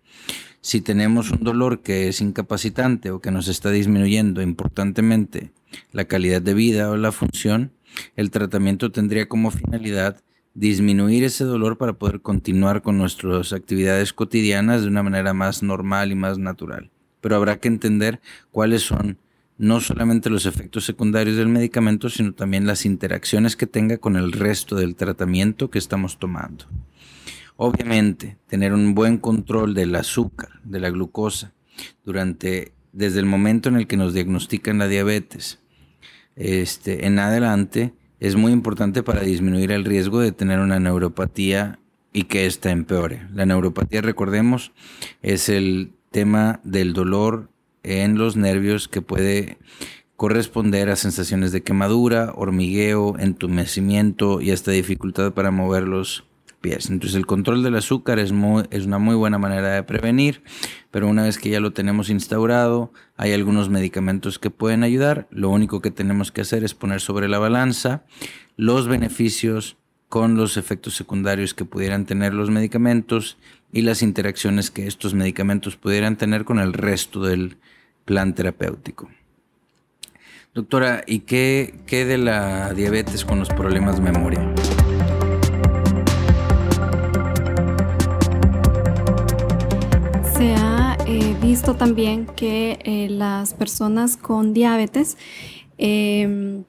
Si 0.63 0.81
tenemos 0.81 1.31
un 1.31 1.45
dolor 1.45 1.83
que 1.83 2.09
es 2.09 2.23
incapacitante 2.23 3.11
o 3.11 3.21
que 3.21 3.31
nos 3.31 3.49
está 3.49 3.71
disminuyendo 3.71 4.41
importantemente 4.41 5.53
la 5.93 6.07
calidad 6.07 6.41
de 6.41 6.55
vida 6.55 6.91
o 6.91 6.97
la 6.97 7.13
función, 7.13 7.73
el 8.17 8.31
tratamiento 8.31 8.91
tendría 8.91 9.29
como 9.29 9.51
finalidad 9.51 10.23
disminuir 10.55 11.25
ese 11.25 11.45
dolor 11.45 11.77
para 11.77 11.93
poder 11.93 12.23
continuar 12.23 12.81
con 12.81 12.97
nuestras 12.97 13.53
actividades 13.53 14.15
cotidianas 14.15 14.81
de 14.83 14.89
una 14.89 15.03
manera 15.03 15.35
más 15.35 15.63
normal 15.63 16.11
y 16.11 16.15
más 16.15 16.39
natural. 16.39 16.91
Pero 17.21 17.37
habrá 17.37 17.59
que 17.59 17.69
entender 17.69 18.21
cuáles 18.51 18.83
son 18.83 19.19
no 19.59 19.81
solamente 19.81 20.31
los 20.31 20.47
efectos 20.47 20.87
secundarios 20.87 21.37
del 21.37 21.49
medicamento, 21.49 22.09
sino 22.09 22.33
también 22.33 22.67
las 22.67 22.87
interacciones 22.87 23.57
que 23.57 23.67
tenga 23.67 23.99
con 23.99 24.17
el 24.17 24.33
resto 24.33 24.75
del 24.75 24.97
tratamiento 24.97 25.71
que 25.71 25.79
estamos 25.79 26.19
tomando. 26.19 26.65
Obviamente, 27.57 28.39
tener 28.47 28.73
un 28.73 28.95
buen 28.95 29.19
control 29.19 29.75
del 29.75 29.95
azúcar, 29.97 30.49
de 30.65 30.81
la 30.81 30.89
glucosa, 30.89 31.53
durante 32.07 32.73
desde 32.93 33.21
el 33.21 33.27
momento 33.27 33.69
en 33.69 33.77
el 33.77 33.87
que 33.87 33.99
nos 33.99 34.15
diagnostican 34.15 34.79
la 34.79 34.89
diabetes, 34.89 35.59
este, 36.37 37.07
en 37.07 37.19
adelante, 37.19 37.93
es 38.19 38.37
muy 38.37 38.53
importante 38.53 39.03
para 39.03 39.21
disminuir 39.21 39.73
el 39.73 39.85
riesgo 39.85 40.21
de 40.21 40.33
tener 40.33 40.61
una 40.61 40.81
neuropatía 40.81 41.79
y 42.15 42.25
que 42.25 42.47
ésta 42.47 42.71
empeore. 42.71 43.27
La 43.35 43.45
neuropatía, 43.47 44.01
recordemos, 44.01 44.73
es 45.21 45.51
el 45.51 45.93
tema 46.11 46.61
del 46.65 46.93
dolor 46.93 47.51
en 47.83 48.19
los 48.19 48.37
nervios 48.37 48.89
que 48.89 49.03
puede 49.03 49.59
corresponder 50.17 50.91
a 50.91 50.97
sensaciones 50.97 51.53
de 51.53 51.63
quemadura, 51.63 52.33
hormigueo, 52.35 53.17
entumecimiento 53.19 54.41
y 54.41 54.51
hasta 54.51 54.71
dificultad 54.73 55.33
para 55.33 55.51
moverlos 55.51 56.25
pies. 56.61 56.91
Entonces 56.91 57.17
el 57.17 57.25
control 57.25 57.63
del 57.63 57.77
azúcar 57.77 58.19
es, 58.19 58.33
muy, 58.33 58.65
es 58.71 58.85
una 58.85 58.99
muy 58.99 59.15
buena 59.15 59.39
manera 59.39 59.71
de 59.71 59.83
prevenir, 59.83 60.43
pero 60.91 61.09
una 61.09 61.23
vez 61.23 61.39
que 61.39 61.49
ya 61.49 61.61
lo 61.61 61.73
tenemos 61.73 62.11
instaurado, 62.11 62.93
hay 63.17 63.33
algunos 63.33 63.71
medicamentos 63.71 64.39
que 64.39 64.51
pueden 64.51 64.83
ayudar. 64.83 65.27
Lo 65.31 65.49
único 65.49 65.81
que 65.81 65.91
tenemos 65.91 66.33
que 66.33 66.43
hacer 66.43 66.65
es 66.65 66.75
poner 66.75 67.01
sobre 67.01 67.29
la 67.29 67.39
balanza 67.39 68.05
los 68.57 68.89
beneficios 68.89 69.79
con 70.11 70.37
los 70.37 70.57
efectos 70.57 70.97
secundarios 70.97 71.55
que 71.55 71.65
pudieran 71.65 72.05
tener 72.05 72.35
los 72.35 72.51
medicamentos 72.51 73.39
y 73.73 73.83
las 73.83 74.03
interacciones 74.03 74.73
que 74.73 74.89
estos 74.89 75.15
medicamentos 75.15 75.77
pudieran 75.77 76.17
tener 76.17 76.45
con 76.45 76.59
el 76.59 76.73
resto 76.73 77.23
del 77.23 77.59
plan 78.05 78.35
terapéutico. 78.35 79.09
Doctora, 80.53 81.05
¿y 81.07 81.21
qué, 81.21 81.79
qué 81.87 82.05
de 82.05 82.19
la 82.19 82.75
diabetes 82.75 83.25
con 83.25 83.39
los 83.39 83.51
problemas 83.51 83.97
de 83.97 84.03
memoria? 84.03 84.53
Se 90.37 90.55
ha 90.57 90.99
eh, 91.07 91.37
visto 91.41 91.77
también 91.77 92.27
que 92.27 92.81
eh, 92.83 93.07
las 93.09 93.55
personas 93.55 94.17
con 94.17 94.55
diabetes 94.55 95.17
em, 95.79 96.65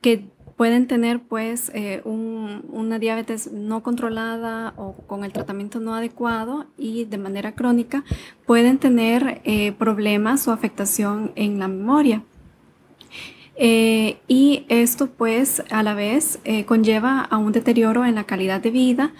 que 0.00 0.31
pueden 0.62 0.86
tener 0.86 1.18
pues 1.18 1.72
eh, 1.74 2.02
una 2.04 3.00
diabetes 3.00 3.50
no 3.50 3.82
controlada 3.82 4.74
o 4.76 4.92
con 5.08 5.24
el 5.24 5.32
tratamiento 5.32 5.80
no 5.80 5.92
adecuado 5.92 6.66
y 6.78 7.04
de 7.04 7.18
manera 7.18 7.56
crónica 7.56 8.04
pueden 8.46 8.78
tener 8.78 9.42
problemas 9.76 10.46
o 10.46 10.52
afectación 10.52 11.32
en 11.34 11.58
la 11.58 11.66
memoria. 11.66 12.22
Eh, 13.64 14.16
y 14.26 14.66
esto 14.68 15.06
pues 15.06 15.62
a 15.70 15.84
la 15.84 15.94
vez 15.94 16.40
eh, 16.42 16.64
conlleva 16.64 17.20
a 17.20 17.36
un 17.36 17.52
deterioro 17.52 18.04
en 18.04 18.16
la 18.16 18.24
calidad 18.24 18.60
de 18.60 18.72
vida, 18.72 19.12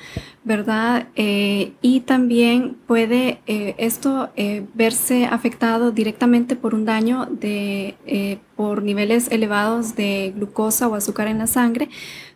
¿verdad? 0.43 1.07
Eh, 1.15 1.75
y 1.81 2.01
también 2.01 2.77
puede 2.89 3.39
esto 3.47 4.31
verse 4.75 5.27
afectado 5.27 5.93
directamente 5.93 6.57
por 6.57 6.75
un 6.75 6.85
daño 6.85 7.27
de, 7.27 8.41
por 8.57 8.83
niveles 8.83 9.31
elevados 9.31 9.95
de 9.95 10.33
glucosa 10.35 10.89
o 10.89 10.97
azúcar 10.97 11.29
en 11.29 11.39
la 11.39 11.47
sangre, 11.47 11.89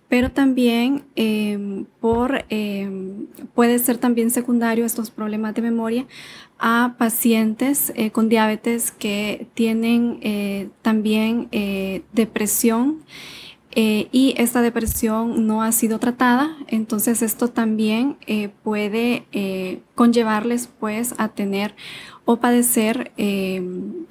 pero 0.09 0.31
también 0.31 1.05
em, 1.17 1.85
por, 2.01 2.45
em, 2.49 3.27
puede 3.55 3.79
ser 3.79 3.99
también 3.99 4.31
secundario 4.31 4.85
estos 4.85 5.11
problemas 5.11 5.55
de 5.55 5.63
memoria 5.63 6.07
a 6.59 6.95
pacientes 6.99 7.93
eh, 7.97 8.11
con 8.11 8.29
diabetes 8.29 8.91
que 8.91 9.49
tienen 9.55 10.19
eh, 10.23 10.69
también 10.83 11.49
eh, 11.53 12.03
depresión 12.13 13.03
y 13.79 14.33
esta 14.39 14.63
depresión 14.63 15.47
no 15.47 15.63
ha 15.63 15.71
sido 15.71 15.99
tratada, 15.99 16.57
entonces 16.67 17.21
esto 17.21 17.49
también 17.49 18.17
puede 18.63 19.27
conllevarles 19.95 20.71
pues 20.81 21.15
a 21.19 21.29
tener 21.29 21.75
o 22.25 22.39
padecer 22.39 23.13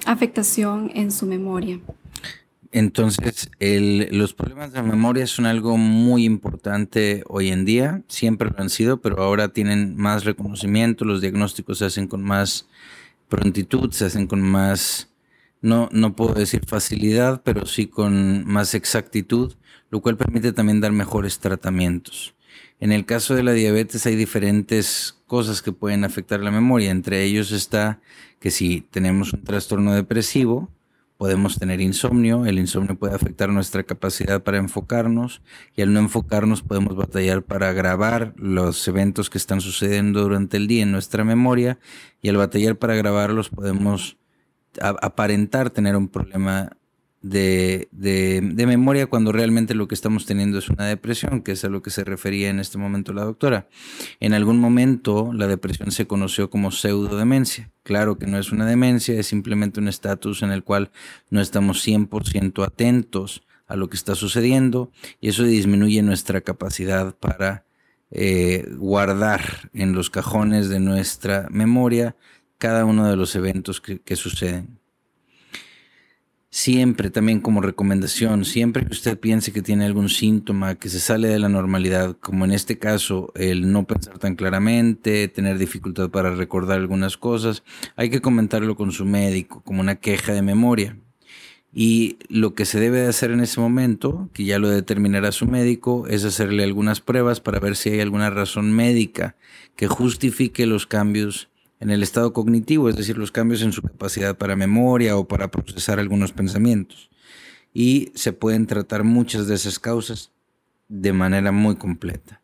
afectación 0.05 0.91
en 0.93 1.09
su 1.09 1.25
memoria. 1.25 1.79
Entonces, 2.75 3.49
los 4.11 4.33
problemas 4.33 4.73
de 4.73 4.83
memoria 4.83 5.25
son 5.27 5.45
algo 5.45 5.77
muy 5.77 6.25
importante 6.25 7.23
hoy 7.29 7.47
en 7.47 7.63
día, 7.63 8.01
siempre 8.09 8.49
lo 8.49 8.59
han 8.61 8.69
sido, 8.69 8.99
pero 8.99 9.23
ahora 9.23 9.53
tienen 9.53 9.95
más 9.95 10.25
reconocimiento, 10.25 11.05
los 11.05 11.21
diagnósticos 11.21 11.77
se 11.77 11.85
hacen 11.85 12.09
con 12.09 12.21
más 12.21 12.67
prontitud, 13.29 13.93
se 13.93 14.03
hacen 14.03 14.27
con 14.27 14.41
más, 14.41 15.09
no, 15.61 15.87
no 15.93 16.17
puedo 16.17 16.33
decir 16.33 16.65
facilidad, 16.67 17.43
pero 17.45 17.65
sí 17.65 17.87
con 17.87 18.45
más 18.45 18.73
exactitud, 18.73 19.53
lo 19.89 20.01
cual 20.01 20.17
permite 20.17 20.51
también 20.51 20.81
dar 20.81 20.91
mejores 20.91 21.39
tratamientos. 21.39 22.35
En 22.81 22.91
el 22.91 23.05
caso 23.05 23.35
de 23.35 23.43
la 23.43 23.53
diabetes 23.53 24.05
hay 24.05 24.17
diferentes 24.17 25.21
cosas 25.27 25.61
que 25.61 25.71
pueden 25.71 26.03
afectar 26.03 26.41
la 26.41 26.51
memoria, 26.51 26.91
entre 26.91 27.23
ellos 27.23 27.53
está 27.53 28.01
que 28.41 28.51
si 28.51 28.81
tenemos 28.81 29.31
un 29.31 29.45
trastorno 29.45 29.93
depresivo, 29.93 30.74
podemos 31.17 31.57
tener 31.57 31.81
insomnio, 31.81 32.45
el 32.45 32.59
insomnio 32.59 32.97
puede 32.97 33.15
afectar 33.15 33.49
nuestra 33.49 33.83
capacidad 33.83 34.43
para 34.43 34.57
enfocarnos 34.57 35.41
y 35.75 35.81
al 35.81 35.93
no 35.93 35.99
enfocarnos 35.99 36.61
podemos 36.61 36.95
batallar 36.95 37.43
para 37.43 37.71
grabar 37.73 38.33
los 38.37 38.87
eventos 38.87 39.29
que 39.29 39.37
están 39.37 39.61
sucediendo 39.61 40.21
durante 40.21 40.57
el 40.57 40.67
día 40.67 40.83
en 40.83 40.91
nuestra 40.91 41.23
memoria 41.23 41.79
y 42.21 42.29
al 42.29 42.37
batallar 42.37 42.77
para 42.77 42.95
grabarlos 42.95 43.49
podemos 43.49 44.17
aparentar 44.81 45.69
tener 45.69 45.95
un 45.95 46.09
problema 46.09 46.74
de, 47.25 47.89
de, 47.91 48.65
memoria 48.67 49.07
cuando 49.07 49.31
realmente 49.31 49.73
lo 49.73 49.87
que 49.87 49.95
estamos 49.95 50.27
teniendo 50.27 50.59
es 50.59 50.69
una 50.69 50.85
depresión, 50.85 51.41
que 51.41 51.53
es 51.53 51.65
a 51.65 51.69
lo 51.69 51.81
que 51.81 51.89
se 51.89 52.03
refería 52.03 52.49
en 52.49 52.59
este 52.59 52.77
momento 52.77 53.13
la 53.13 53.23
doctora. 53.23 53.67
En 54.19 54.35
algún 54.35 54.59
momento 54.59 55.33
la 55.33 55.47
depresión 55.47 55.91
se 55.91 56.05
conoció 56.05 56.51
como 56.51 56.69
pseudodemencia. 56.69 57.71
Claro 57.81 58.19
que 58.19 58.27
no 58.27 58.37
es 58.37 58.51
una 58.51 58.67
demencia, 58.67 59.19
es 59.19 59.25
simplemente 59.25 59.79
un 59.79 59.87
estatus 59.87 60.43
en 60.43 60.51
el 60.51 60.63
cual 60.63 60.91
no 61.31 61.41
estamos 61.41 61.85
100% 61.85 62.63
atentos 62.63 63.43
a 63.65 63.75
lo 63.75 63.89
que 63.89 63.97
está 63.97 64.13
sucediendo 64.13 64.91
y 65.19 65.29
eso 65.29 65.43
disminuye 65.43 66.03
nuestra 66.03 66.41
capacidad 66.41 67.15
para 67.15 67.65
eh, 68.11 68.67
guardar 68.77 69.71
en 69.73 69.93
los 69.93 70.11
cajones 70.11 70.69
de 70.69 70.79
nuestra 70.79 71.47
memoria 71.49 72.15
cada 72.59 72.85
uno 72.85 73.09
de 73.09 73.15
los 73.15 73.35
eventos 73.35 73.81
que 73.81 74.15
suceden. 74.15 74.84
Siempre, 76.57 77.09
también 77.09 77.41
como 77.41 77.59
recomendación, 77.59 78.45
siempre 78.45 78.85
que 78.85 78.93
usted 78.93 79.19
piense 79.19 79.51
que 79.51 79.61
tiene 79.61 79.83
algún 79.83 80.07
síntoma 80.07 80.75
que 80.75 80.87
se 80.87 81.01
sale 81.01 81.27
de 81.27 81.37
la 81.37 81.49
normalidad, 81.49 82.15
como 82.21 82.45
en 82.45 82.53
este 82.53 82.79
caso 82.79 83.33
el 83.35 83.73
no 83.73 83.85
pensar 83.85 84.19
tan 84.19 84.37
claramente, 84.37 85.27
tener 85.27 85.57
dificultad 85.57 86.09
para 86.11 86.33
recordar 86.33 86.79
algunas 86.79 87.17
cosas, 87.17 87.63
hay 87.97 88.09
que 88.09 88.21
comentarlo 88.21 88.77
con 88.77 88.93
su 88.93 89.03
médico 89.03 89.63
como 89.65 89.81
una 89.81 89.95
queja 89.95 90.31
de 90.31 90.41
memoria. 90.43 90.97
Y 91.73 92.19
lo 92.29 92.55
que 92.55 92.63
se 92.63 92.79
debe 92.79 93.01
de 93.01 93.09
hacer 93.09 93.31
en 93.31 93.41
ese 93.41 93.59
momento, 93.59 94.29
que 94.31 94.45
ya 94.45 94.57
lo 94.57 94.69
determinará 94.69 95.33
su 95.33 95.47
médico, 95.47 96.07
es 96.07 96.23
hacerle 96.23 96.63
algunas 96.63 97.01
pruebas 97.01 97.41
para 97.41 97.59
ver 97.59 97.75
si 97.75 97.89
hay 97.89 97.99
alguna 97.99 98.29
razón 98.29 98.71
médica 98.71 99.35
que 99.75 99.87
justifique 99.87 100.65
los 100.65 100.87
cambios 100.87 101.49
en 101.85 101.91
el 101.91 102.01
estado 102.01 102.33
cognitivo, 102.33 102.89
es 102.89 102.95
decir, 102.95 103.15
los 103.15 103.31
cambios 103.31 103.61
en 103.61 103.71
su 103.71 103.83
capacidad 103.83 104.35
para 104.35 104.55
memoria 104.55 105.17
o 105.17 105.27
para 105.27 105.51
procesar 105.51 105.99
algunos 105.99 106.31
pensamientos. 106.31 107.11
Y 107.75 108.11
se 108.15 108.33
pueden 108.33 108.65
tratar 108.65 109.03
muchas 109.03 109.45
de 109.45 109.53
esas 109.53 109.77
causas 109.77 110.31
de 110.87 111.13
manera 111.13 111.51
muy 111.51 111.75
completa. 111.75 112.41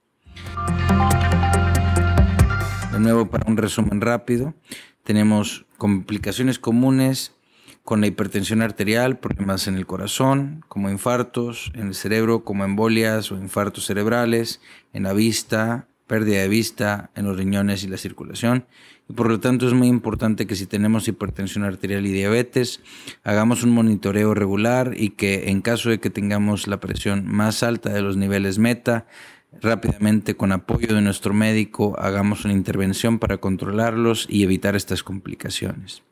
De 2.91 2.99
nuevo, 2.99 3.32
para 3.32 3.49
un 3.49 3.58
resumen 3.58 3.99
rápido, 3.99 4.54
tenemos 5.01 5.65
complicaciones 5.80 6.60
comunes 6.60 7.32
con 7.82 7.99
la 7.99 8.06
hipertensión 8.06 8.62
arterial, 8.62 9.17
problemas 9.17 9.67
en 9.67 9.75
el 9.75 9.88
corazón, 9.88 10.63
como 10.67 10.91
infartos, 10.91 11.71
en 11.73 11.88
el 11.88 11.95
cerebro, 11.95 12.43
como 12.43 12.63
embolias 12.63 13.32
o 13.32 13.38
infartos 13.38 13.88
cerebrales, 13.88 14.62
en 14.93 15.01
la 15.01 15.13
vista, 15.13 15.88
pérdida 16.12 16.41
de 16.41 16.50
vista, 16.50 17.10
en 17.15 17.24
los 17.24 17.38
riñones 17.38 17.86
y 17.86 17.88
la 17.88 17.95
circulación. 17.95 18.65
Y 19.08 19.13
por 19.13 19.30
lo 19.30 19.39
tanto 19.39 19.65
es 19.65 19.74
muy 19.74 19.88
importante 19.88 20.45
que 20.45 20.58
si 20.58 20.65
tenemos 20.65 21.08
hipertensión 21.08 21.63
arterial 21.63 22.06
y 22.06 22.12
diabetes, 22.12 22.82
hagamos 23.24 23.63
un 23.63 23.69
monitoreo 23.69 24.34
regular 24.34 24.93
y 24.97 25.12
que 25.12 25.50
en 25.50 25.62
caso 25.62 25.89
de 25.89 26.02
que 26.02 26.10
tengamos 26.10 26.67
la 26.67 26.82
presión 26.82 27.26
más 27.26 27.63
alta 27.63 27.93
de 27.93 28.02
los 28.02 28.17
niveles 28.17 28.60
meta, 28.60 29.08
rápidamente 29.62 30.36
con 30.36 30.52
apoyo 30.52 30.93
de 30.93 31.02
nuestro 31.02 31.34
médico 31.34 31.95
hagamos 31.97 32.43
una 32.43 32.56
intervención 32.56 33.17
para 33.17 33.38
controlarlos 33.38 34.28
y 34.30 34.43
evitar 34.43 34.76
estas 34.76 35.04
complicaciones. 35.04 36.04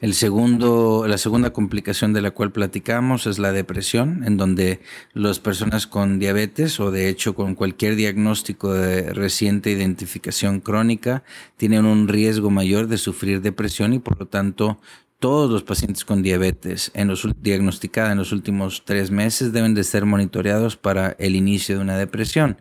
El 0.00 0.14
segundo, 0.14 1.04
la 1.06 1.18
segunda 1.18 1.52
complicación 1.52 2.14
de 2.14 2.22
la 2.22 2.30
cual 2.30 2.52
platicamos 2.52 3.26
es 3.26 3.38
la 3.38 3.52
depresión, 3.52 4.24
en 4.24 4.38
donde 4.38 4.80
las 5.12 5.40
personas 5.40 5.86
con 5.86 6.18
diabetes 6.18 6.80
o 6.80 6.90
de 6.90 7.10
hecho 7.10 7.34
con 7.34 7.54
cualquier 7.54 7.96
diagnóstico 7.96 8.72
de 8.72 9.12
reciente 9.12 9.70
identificación 9.70 10.60
crónica 10.60 11.22
tienen 11.58 11.84
un 11.84 12.08
riesgo 12.08 12.48
mayor 12.48 12.86
de 12.86 12.96
sufrir 12.96 13.42
depresión 13.42 13.92
y 13.92 13.98
por 13.98 14.18
lo 14.18 14.26
tanto 14.26 14.80
todos 15.18 15.50
los 15.50 15.64
pacientes 15.64 16.06
con 16.06 16.22
diabetes 16.22 16.90
en 16.94 17.08
los, 17.08 17.28
diagnosticada 17.42 18.12
en 18.12 18.18
los 18.18 18.32
últimos 18.32 18.86
tres 18.86 19.10
meses 19.10 19.52
deben 19.52 19.74
de 19.74 19.84
ser 19.84 20.06
monitoreados 20.06 20.78
para 20.78 21.14
el 21.18 21.36
inicio 21.36 21.76
de 21.76 21.82
una 21.82 21.98
depresión. 21.98 22.56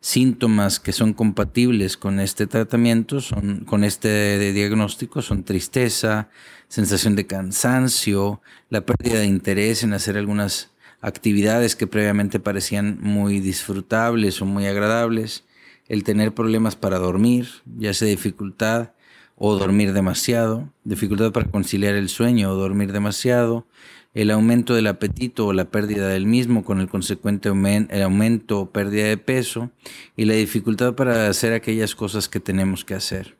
Síntomas 0.00 0.80
que 0.80 0.92
son 0.92 1.12
compatibles 1.12 1.98
con 1.98 2.18
este 2.18 2.46
tratamiento, 2.46 3.20
son, 3.20 3.64
con 3.66 3.84
este 3.84 4.52
diagnóstico, 4.52 5.20
son 5.20 5.42
tristeza, 5.42 6.30
sensación 6.68 7.16
de 7.16 7.26
cansancio, 7.26 8.40
la 8.70 8.82
pérdida 8.82 9.20
de 9.20 9.26
interés 9.26 9.82
en 9.82 9.94
hacer 9.94 10.16
algunas 10.16 10.70
actividades 11.00 11.76
que 11.76 11.86
previamente 11.86 12.40
parecían 12.40 12.98
muy 13.00 13.40
disfrutables 13.40 14.40
o 14.42 14.46
muy 14.46 14.66
agradables, 14.66 15.44
el 15.88 16.04
tener 16.04 16.34
problemas 16.34 16.76
para 16.76 16.98
dormir, 16.98 17.48
ya 17.78 17.94
sea 17.94 18.08
dificultad 18.08 18.92
o 19.36 19.56
dormir 19.56 19.92
demasiado, 19.92 20.72
dificultad 20.84 21.32
para 21.32 21.50
conciliar 21.50 21.94
el 21.94 22.08
sueño 22.08 22.50
o 22.50 22.54
dormir 22.54 22.92
demasiado, 22.92 23.66
el 24.12 24.30
aumento 24.30 24.74
del 24.74 24.88
apetito 24.88 25.46
o 25.46 25.52
la 25.52 25.70
pérdida 25.70 26.08
del 26.08 26.26
mismo 26.26 26.64
con 26.64 26.80
el 26.80 26.88
consecuente 26.88 27.48
aumento 27.48 28.60
o 28.60 28.70
pérdida 28.70 29.06
de 29.06 29.16
peso 29.16 29.70
y 30.16 30.24
la 30.24 30.34
dificultad 30.34 30.94
para 30.94 31.28
hacer 31.28 31.52
aquellas 31.52 31.94
cosas 31.94 32.28
que 32.28 32.40
tenemos 32.40 32.84
que 32.84 32.94
hacer. 32.94 33.37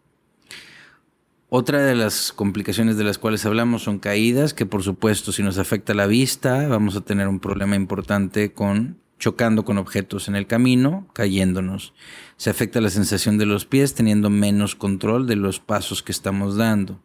Otra 1.51 1.83
de 1.83 1.95
las 1.95 2.31
complicaciones 2.33 2.99
de 2.99 3.05
las 3.05 3.17
cuales 3.17 3.47
hablamos 3.47 3.83
son 3.83 3.99
caídas, 3.99 4.53
que 4.53 4.67
por 4.67 4.83
supuesto 4.83 5.33
si 5.33 5.43
nos 5.43 5.57
afecta 5.57 5.95
la 5.95 6.07
vista 6.07 6.69
vamos 6.69 6.95
a 6.95 7.01
tener 7.01 7.27
un 7.27 7.41
problema 7.41 7.75
importante 7.75 8.53
con 8.53 8.99
chocando 9.19 9.65
con 9.65 9.79
objetos 9.79 10.29
en 10.29 10.37
el 10.37 10.47
camino, 10.47 11.09
cayéndonos. 11.15 11.95
Se 12.37 12.51
afecta 12.51 12.83
la 12.83 12.91
sensación 12.91 13.39
de 13.39 13.47
los 13.47 13.65
pies 13.65 13.95
teniendo 13.95 14.29
menos 14.29 14.75
control 14.75 15.27
de 15.27 15.37
los 15.37 15.59
pasos 15.59 16.03
que 16.03 16.13
estamos 16.13 16.59
dando. 16.59 17.01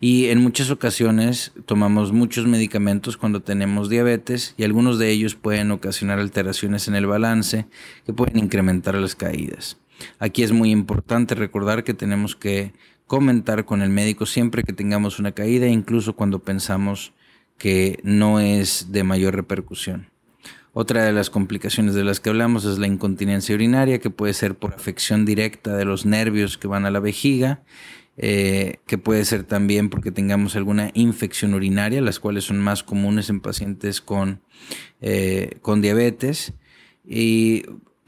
Y 0.00 0.26
en 0.26 0.42
muchas 0.42 0.70
ocasiones 0.70 1.52
tomamos 1.64 2.12
muchos 2.12 2.46
medicamentos 2.46 3.16
cuando 3.16 3.40
tenemos 3.40 3.88
diabetes 3.88 4.54
y 4.58 4.64
algunos 4.64 4.98
de 4.98 5.10
ellos 5.10 5.34
pueden 5.34 5.70
ocasionar 5.70 6.18
alteraciones 6.18 6.88
en 6.88 6.94
el 6.94 7.06
balance 7.06 7.66
que 8.04 8.12
pueden 8.12 8.38
incrementar 8.38 8.94
las 8.96 9.14
caídas. 9.14 9.78
Aquí 10.18 10.42
es 10.42 10.52
muy 10.52 10.70
importante 10.70 11.34
recordar 11.34 11.84
que 11.84 11.94
tenemos 11.94 12.36
que 12.36 12.72
comentar 13.08 13.64
con 13.64 13.82
el 13.82 13.90
médico 13.90 14.24
siempre 14.24 14.62
que 14.62 14.72
tengamos 14.72 15.18
una 15.18 15.32
caída, 15.32 15.66
incluso 15.66 16.14
cuando 16.14 16.38
pensamos 16.38 17.12
que 17.58 17.98
no 18.04 18.38
es 18.38 18.92
de 18.92 19.02
mayor 19.02 19.34
repercusión. 19.34 20.10
Otra 20.72 21.02
de 21.02 21.12
las 21.12 21.28
complicaciones 21.28 21.96
de 21.96 22.04
las 22.04 22.20
que 22.20 22.30
hablamos 22.30 22.64
es 22.64 22.78
la 22.78 22.86
incontinencia 22.86 23.56
urinaria, 23.56 23.98
que 23.98 24.10
puede 24.10 24.32
ser 24.32 24.54
por 24.54 24.74
afección 24.74 25.24
directa 25.24 25.76
de 25.76 25.84
los 25.84 26.06
nervios 26.06 26.56
que 26.56 26.68
van 26.68 26.86
a 26.86 26.92
la 26.92 27.00
vejiga 27.00 27.62
eh, 28.20 28.80
que 28.88 28.98
puede 28.98 29.24
ser 29.24 29.44
también 29.44 29.90
porque 29.90 30.10
tengamos 30.10 30.56
alguna 30.56 30.90
infección 30.94 31.54
urinaria, 31.54 32.00
las 32.00 32.18
cuales 32.18 32.42
son 32.42 32.58
más 32.58 32.82
comunes 32.82 33.30
en 33.30 33.38
pacientes 33.38 34.00
con, 34.00 34.40
eh, 35.00 35.58
con 35.62 35.80
diabetes. 35.80 36.52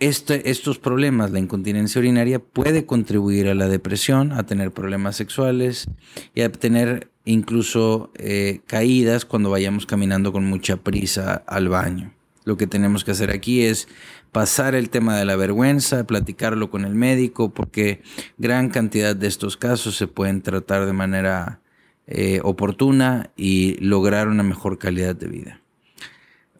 Este, 0.00 0.50
estos 0.50 0.78
problemas, 0.78 1.30
la 1.30 1.38
incontinencia 1.38 1.98
urinaria, 1.98 2.38
puede 2.38 2.86
contribuir 2.86 3.48
a 3.48 3.54
la 3.54 3.68
depresión, 3.68 4.32
a 4.32 4.44
tener 4.44 4.72
problemas 4.72 5.16
sexuales 5.16 5.88
y 6.34 6.40
a 6.40 6.50
tener 6.50 7.10
incluso 7.24 8.10
eh, 8.16 8.60
caídas 8.66 9.24
cuando 9.24 9.50
vayamos 9.50 9.86
caminando 9.86 10.32
con 10.32 10.44
mucha 10.46 10.78
prisa 10.78 11.34
al 11.46 11.68
baño. 11.68 12.14
Lo 12.44 12.56
que 12.56 12.66
tenemos 12.66 13.04
que 13.04 13.10
hacer 13.10 13.30
aquí 13.30 13.62
es 13.62 13.86
pasar 14.32 14.74
el 14.74 14.90
tema 14.90 15.18
de 15.18 15.24
la 15.24 15.36
vergüenza, 15.36 16.06
platicarlo 16.06 16.70
con 16.70 16.84
el 16.84 16.94
médico, 16.94 17.52
porque 17.52 18.02
gran 18.38 18.70
cantidad 18.70 19.14
de 19.14 19.26
estos 19.26 19.56
casos 19.56 19.96
se 19.96 20.06
pueden 20.06 20.40
tratar 20.42 20.86
de 20.86 20.92
manera 20.92 21.60
eh, 22.06 22.40
oportuna 22.42 23.30
y 23.36 23.76
lograr 23.84 24.28
una 24.28 24.42
mejor 24.42 24.78
calidad 24.78 25.14
de 25.14 25.28
vida. 25.28 25.59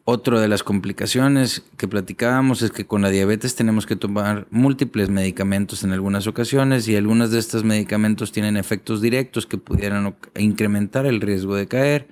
Otra 0.05 0.41
de 0.41 0.49
las 0.49 0.63
complicaciones 0.63 1.63
que 1.77 1.87
platicábamos 1.87 2.63
es 2.63 2.71
que 2.71 2.87
con 2.87 3.03
la 3.03 3.11
diabetes 3.11 3.55
tenemos 3.55 3.87
que 3.87 3.97
tomar 3.97 4.47
múltiples 4.51 5.11
medicamentos 5.11 5.85
en 5.85 5.93
algunas 5.93 6.27
ocasiones 6.27 6.89
y 6.89 6.97
algunos 6.97 7.31
de 7.31 7.39
estos 7.39 7.65
medicamentos 7.65 8.33
tienen 8.33 8.57
efectos 8.57 9.03
directos 9.03 9.47
que 9.47 9.59
pudieran 9.59 10.17
incrementar 10.37 11.07
el 11.07 11.21
riesgo 11.21 11.55
de 11.55 11.69
caer 11.69 12.09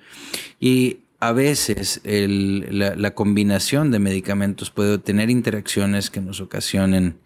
y 0.59 0.99
a 1.19 1.33
veces 1.33 2.01
la, 2.05 3.11
combinación 3.15 3.91
de 3.91 3.99
medicamentos 3.99 4.69
puede 4.69 4.97
tener 4.99 5.29
interacciones 5.29 6.09
que 6.09 6.21
nos 6.21 6.39
ocasionen 6.39 7.17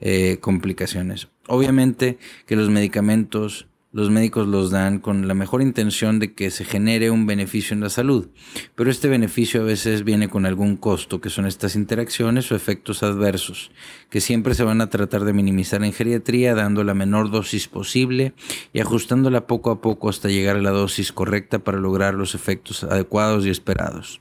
eh, 0.00 0.38
complicaciones. 0.40 1.28
Obviamente 1.48 2.18
que 2.46 2.56
los 2.56 2.70
medicamentos 2.70 3.66
los 3.92 4.08
médicos 4.08 4.46
los 4.46 4.70
dan 4.70 5.00
con 5.00 5.26
la 5.26 5.34
mejor 5.34 5.62
intención 5.62 6.20
de 6.20 6.32
que 6.32 6.52
se 6.52 6.64
genere 6.64 7.10
un 7.10 7.26
beneficio 7.26 7.74
en 7.74 7.80
la 7.80 7.90
salud, 7.90 8.28
pero 8.76 8.90
este 8.90 9.08
beneficio 9.08 9.62
a 9.62 9.64
veces 9.64 10.04
viene 10.04 10.28
con 10.28 10.46
algún 10.46 10.76
costo, 10.76 11.20
que 11.20 11.28
son 11.28 11.46
estas 11.46 11.74
interacciones 11.74 12.50
o 12.52 12.56
efectos 12.56 13.02
adversos, 13.02 13.72
que 14.08 14.20
siempre 14.20 14.54
se 14.54 14.62
van 14.62 14.80
a 14.80 14.90
tratar 14.90 15.24
de 15.24 15.32
minimizar 15.32 15.82
en 15.82 15.92
geriatría 15.92 16.54
dando 16.54 16.84
la 16.84 16.94
menor 16.94 17.30
dosis 17.30 17.66
posible 17.66 18.32
y 18.72 18.78
ajustándola 18.78 19.48
poco 19.48 19.72
a 19.72 19.80
poco 19.80 20.08
hasta 20.08 20.28
llegar 20.28 20.56
a 20.56 20.62
la 20.62 20.70
dosis 20.70 21.12
correcta 21.12 21.58
para 21.58 21.78
lograr 21.78 22.14
los 22.14 22.36
efectos 22.36 22.84
adecuados 22.84 23.44
y 23.44 23.50
esperados. 23.50 24.20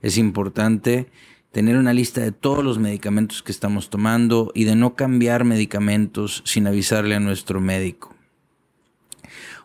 Es 0.00 0.16
importante 0.16 1.08
tener 1.50 1.76
una 1.76 1.92
lista 1.92 2.20
de 2.20 2.32
todos 2.32 2.64
los 2.64 2.78
medicamentos 2.78 3.42
que 3.42 3.52
estamos 3.52 3.90
tomando 3.90 4.52
y 4.54 4.64
de 4.64 4.76
no 4.76 4.94
cambiar 4.94 5.44
medicamentos 5.44 6.42
sin 6.46 6.66
avisarle 6.66 7.16
a 7.16 7.20
nuestro 7.20 7.60
médico. 7.60 8.11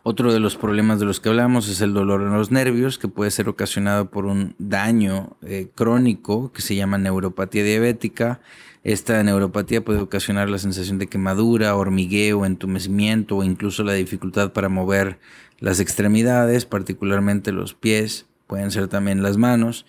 Otro 0.03 0.33
de 0.33 0.39
los 0.39 0.55
problemas 0.55 0.99
de 0.99 1.05
los 1.05 1.19
que 1.19 1.29
hablamos 1.29 1.67
es 1.67 1.81
el 1.81 1.93
dolor 1.93 2.21
en 2.21 2.31
los 2.31 2.51
nervios, 2.51 2.97
que 2.97 3.07
puede 3.07 3.31
ser 3.31 3.49
ocasionado 3.49 4.09
por 4.09 4.25
un 4.25 4.55
daño 4.57 5.35
eh, 5.41 5.67
crónico 5.75 6.51
que 6.51 6.61
se 6.61 6.75
llama 6.75 6.97
neuropatía 6.97 7.63
diabética. 7.63 8.39
Esta 8.83 9.21
neuropatía 9.23 9.83
puede 9.83 9.99
ocasionar 9.99 10.49
la 10.49 10.59
sensación 10.59 10.97
de 10.97 11.07
quemadura, 11.07 11.75
hormigueo, 11.75 12.45
entumecimiento 12.45 13.37
o 13.37 13.43
incluso 13.43 13.83
la 13.83 13.93
dificultad 13.93 14.53
para 14.53 14.69
mover 14.69 15.19
las 15.59 15.79
extremidades, 15.79 16.65
particularmente 16.65 17.51
los 17.51 17.73
pies, 17.73 18.27
pueden 18.47 18.71
ser 18.71 18.87
también 18.87 19.23
las 19.23 19.37
manos. 19.37 19.85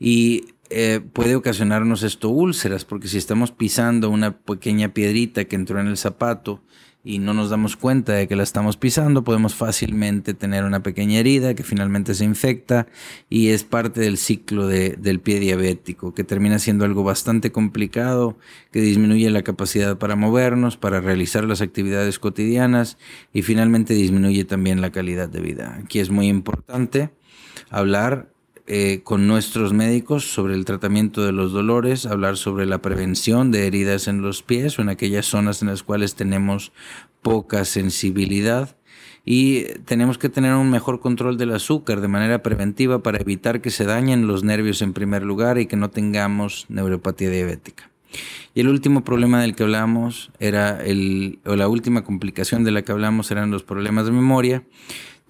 Y 0.00 0.46
eh, 0.70 1.00
puede 1.12 1.36
ocasionarnos 1.36 2.02
esto 2.02 2.28
úlceras, 2.28 2.84
porque 2.84 3.08
si 3.08 3.18
estamos 3.18 3.52
pisando 3.52 4.08
una 4.08 4.38
pequeña 4.38 4.94
piedrita 4.94 5.44
que 5.44 5.56
entró 5.56 5.80
en 5.80 5.88
el 5.88 5.96
zapato, 5.96 6.60
y 7.02 7.18
no 7.18 7.32
nos 7.32 7.48
damos 7.48 7.76
cuenta 7.76 8.12
de 8.12 8.28
que 8.28 8.36
la 8.36 8.42
estamos 8.42 8.76
pisando, 8.76 9.24
podemos 9.24 9.54
fácilmente 9.54 10.34
tener 10.34 10.64
una 10.64 10.82
pequeña 10.82 11.18
herida 11.18 11.54
que 11.54 11.62
finalmente 11.62 12.14
se 12.14 12.24
infecta 12.24 12.86
y 13.28 13.48
es 13.48 13.64
parte 13.64 14.00
del 14.00 14.18
ciclo 14.18 14.66
del 14.66 15.20
pie 15.20 15.40
diabético, 15.40 16.12
que 16.12 16.24
termina 16.24 16.58
siendo 16.58 16.84
algo 16.84 17.02
bastante 17.02 17.52
complicado, 17.52 18.36
que 18.70 18.80
disminuye 18.80 19.30
la 19.30 19.42
capacidad 19.42 19.98
para 19.98 20.16
movernos, 20.16 20.76
para 20.76 21.00
realizar 21.00 21.44
las 21.44 21.62
actividades 21.62 22.18
cotidianas 22.18 22.98
y 23.32 23.42
finalmente 23.42 23.94
disminuye 23.94 24.44
también 24.44 24.80
la 24.80 24.90
calidad 24.90 25.28
de 25.28 25.40
vida. 25.40 25.78
Aquí 25.82 26.00
es 26.00 26.10
muy 26.10 26.28
importante 26.28 27.10
hablar 27.70 28.29
eh, 28.72 29.00
con 29.02 29.26
nuestros 29.26 29.72
médicos 29.72 30.32
sobre 30.32 30.54
el 30.54 30.64
tratamiento 30.64 31.24
de 31.24 31.32
los 31.32 31.50
dolores, 31.50 32.06
hablar 32.06 32.36
sobre 32.36 32.66
la 32.66 32.80
prevención 32.80 33.50
de 33.50 33.66
heridas 33.66 34.06
en 34.06 34.22
los 34.22 34.44
pies 34.44 34.78
o 34.78 34.82
en 34.82 34.90
aquellas 34.90 35.26
zonas 35.26 35.60
en 35.60 35.66
las 35.66 35.82
cuales 35.82 36.14
tenemos 36.14 36.70
poca 37.20 37.64
sensibilidad 37.64 38.76
y 39.24 39.64
tenemos 39.86 40.18
que 40.18 40.28
tener 40.28 40.54
un 40.54 40.70
mejor 40.70 41.00
control 41.00 41.36
del 41.36 41.50
azúcar 41.50 42.00
de 42.00 42.06
manera 42.06 42.44
preventiva 42.44 43.02
para 43.02 43.18
evitar 43.18 43.60
que 43.60 43.72
se 43.72 43.86
dañen 43.86 44.28
los 44.28 44.44
nervios 44.44 44.82
en 44.82 44.92
primer 44.92 45.24
lugar 45.24 45.58
y 45.58 45.66
que 45.66 45.74
no 45.74 45.90
tengamos 45.90 46.66
neuropatía 46.68 47.28
diabética. 47.28 47.90
Y 48.54 48.60
el 48.60 48.68
último 48.68 49.02
problema 49.02 49.42
del 49.42 49.56
que 49.56 49.64
hablamos 49.64 50.30
era 50.38 50.80
el, 50.80 51.40
o 51.44 51.56
la 51.56 51.66
última 51.66 52.04
complicación 52.04 52.62
de 52.62 52.70
la 52.70 52.82
que 52.82 52.92
hablamos 52.92 53.32
eran 53.32 53.50
los 53.50 53.64
problemas 53.64 54.06
de 54.06 54.12
memoria 54.12 54.62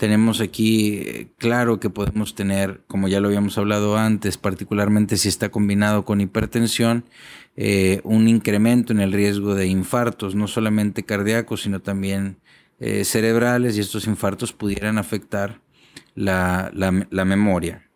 tenemos 0.00 0.40
aquí 0.40 0.94
eh, 0.94 1.28
claro 1.36 1.78
que 1.78 1.90
podemos 1.90 2.34
tener, 2.34 2.80
como 2.86 3.06
ya 3.06 3.20
lo 3.20 3.28
habíamos 3.28 3.58
hablado 3.58 3.98
antes, 3.98 4.38
particularmente 4.38 5.18
si 5.18 5.28
está 5.28 5.50
combinado 5.50 6.06
con 6.06 6.22
hipertensión, 6.22 7.04
eh, 7.54 8.00
un 8.02 8.26
incremento 8.26 8.94
en 8.94 9.00
el 9.00 9.12
riesgo 9.12 9.54
de 9.54 9.66
infartos, 9.66 10.34
no 10.34 10.48
solamente 10.48 11.02
cardíacos, 11.02 11.60
sino 11.60 11.82
también 11.82 12.38
eh, 12.78 13.04
cerebrales, 13.04 13.76
y 13.76 13.80
estos 13.80 14.06
infartos 14.06 14.54
pudieran 14.54 14.96
afectar 14.96 15.60
la, 16.14 16.70
la 16.72 17.24
memoria. 17.26 17.89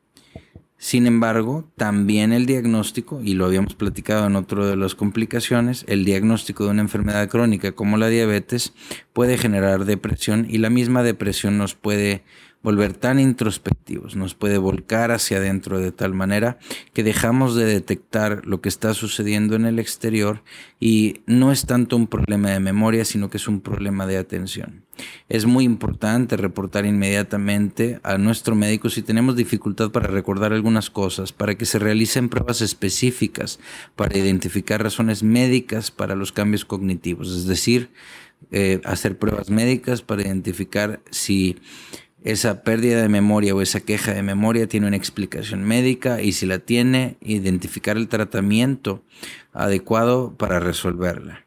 Sin 0.84 1.06
embargo, 1.06 1.64
también 1.78 2.34
el 2.34 2.44
diagnóstico, 2.44 3.22
y 3.24 3.32
lo 3.32 3.46
habíamos 3.46 3.74
platicado 3.74 4.26
en 4.26 4.36
otro 4.36 4.66
de 4.66 4.76
las 4.76 4.94
complicaciones, 4.94 5.86
el 5.88 6.04
diagnóstico 6.04 6.64
de 6.64 6.72
una 6.72 6.82
enfermedad 6.82 7.26
crónica 7.30 7.72
como 7.72 7.96
la 7.96 8.08
diabetes 8.08 8.74
puede 9.14 9.38
generar 9.38 9.86
depresión 9.86 10.46
y 10.46 10.58
la 10.58 10.68
misma 10.68 11.02
depresión 11.02 11.56
nos 11.56 11.74
puede 11.74 12.22
volver 12.64 12.94
tan 12.94 13.20
introspectivos, 13.20 14.16
nos 14.16 14.34
puede 14.34 14.56
volcar 14.56 15.12
hacia 15.12 15.36
adentro 15.36 15.78
de 15.78 15.92
tal 15.92 16.14
manera 16.14 16.58
que 16.94 17.04
dejamos 17.04 17.54
de 17.54 17.66
detectar 17.66 18.40
lo 18.46 18.62
que 18.62 18.70
está 18.70 18.94
sucediendo 18.94 19.54
en 19.54 19.66
el 19.66 19.78
exterior 19.78 20.42
y 20.80 21.20
no 21.26 21.52
es 21.52 21.66
tanto 21.66 21.94
un 21.94 22.06
problema 22.06 22.50
de 22.50 22.60
memoria, 22.60 23.04
sino 23.04 23.28
que 23.28 23.36
es 23.36 23.48
un 23.48 23.60
problema 23.60 24.06
de 24.06 24.16
atención. 24.16 24.86
Es 25.28 25.44
muy 25.44 25.64
importante 25.64 26.38
reportar 26.38 26.86
inmediatamente 26.86 28.00
a 28.02 28.16
nuestro 28.16 28.54
médico 28.54 28.88
si 28.88 29.02
tenemos 29.02 29.36
dificultad 29.36 29.90
para 29.90 30.06
recordar 30.06 30.54
algunas 30.54 30.88
cosas, 30.88 31.32
para 31.32 31.56
que 31.56 31.66
se 31.66 31.78
realicen 31.78 32.30
pruebas 32.30 32.62
específicas 32.62 33.60
para 33.94 34.16
identificar 34.16 34.82
razones 34.82 35.22
médicas 35.22 35.90
para 35.90 36.14
los 36.14 36.32
cambios 36.32 36.64
cognitivos, 36.64 37.30
es 37.30 37.46
decir, 37.46 37.90
eh, 38.50 38.80
hacer 38.84 39.18
pruebas 39.18 39.50
médicas 39.50 40.00
para 40.00 40.22
identificar 40.22 41.00
si 41.10 41.56
esa 42.24 42.62
pérdida 42.62 43.02
de 43.02 43.08
memoria 43.10 43.54
o 43.54 43.60
esa 43.60 43.80
queja 43.80 44.14
de 44.14 44.22
memoria 44.22 44.66
tiene 44.66 44.86
una 44.86 44.96
explicación 44.96 45.62
médica 45.62 46.22
y 46.22 46.32
si 46.32 46.46
la 46.46 46.58
tiene, 46.58 47.16
identificar 47.20 47.98
el 47.98 48.08
tratamiento 48.08 49.02
adecuado 49.52 50.34
para 50.36 50.58
resolverla. 50.58 51.44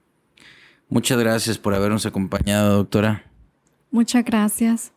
Muchas 0.88 1.18
gracias 1.18 1.58
por 1.58 1.74
habernos 1.74 2.06
acompañado, 2.06 2.78
doctora. 2.78 3.24
Muchas 3.92 4.24
gracias. 4.24 4.94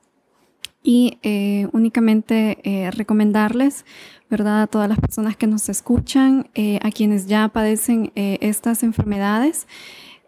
Y 0.82 1.18
eh, 1.22 1.66
únicamente 1.72 2.58
eh, 2.62 2.90
recomendarles, 2.90 3.84
¿verdad? 4.28 4.62
A 4.62 4.66
todas 4.66 4.88
las 4.88 5.00
personas 5.00 5.36
que 5.36 5.46
nos 5.46 5.68
escuchan, 5.70 6.50
eh, 6.54 6.78
a 6.82 6.90
quienes 6.90 7.26
ya 7.26 7.48
padecen 7.48 8.12
estas 8.14 8.82
enfermedades, 8.82 9.66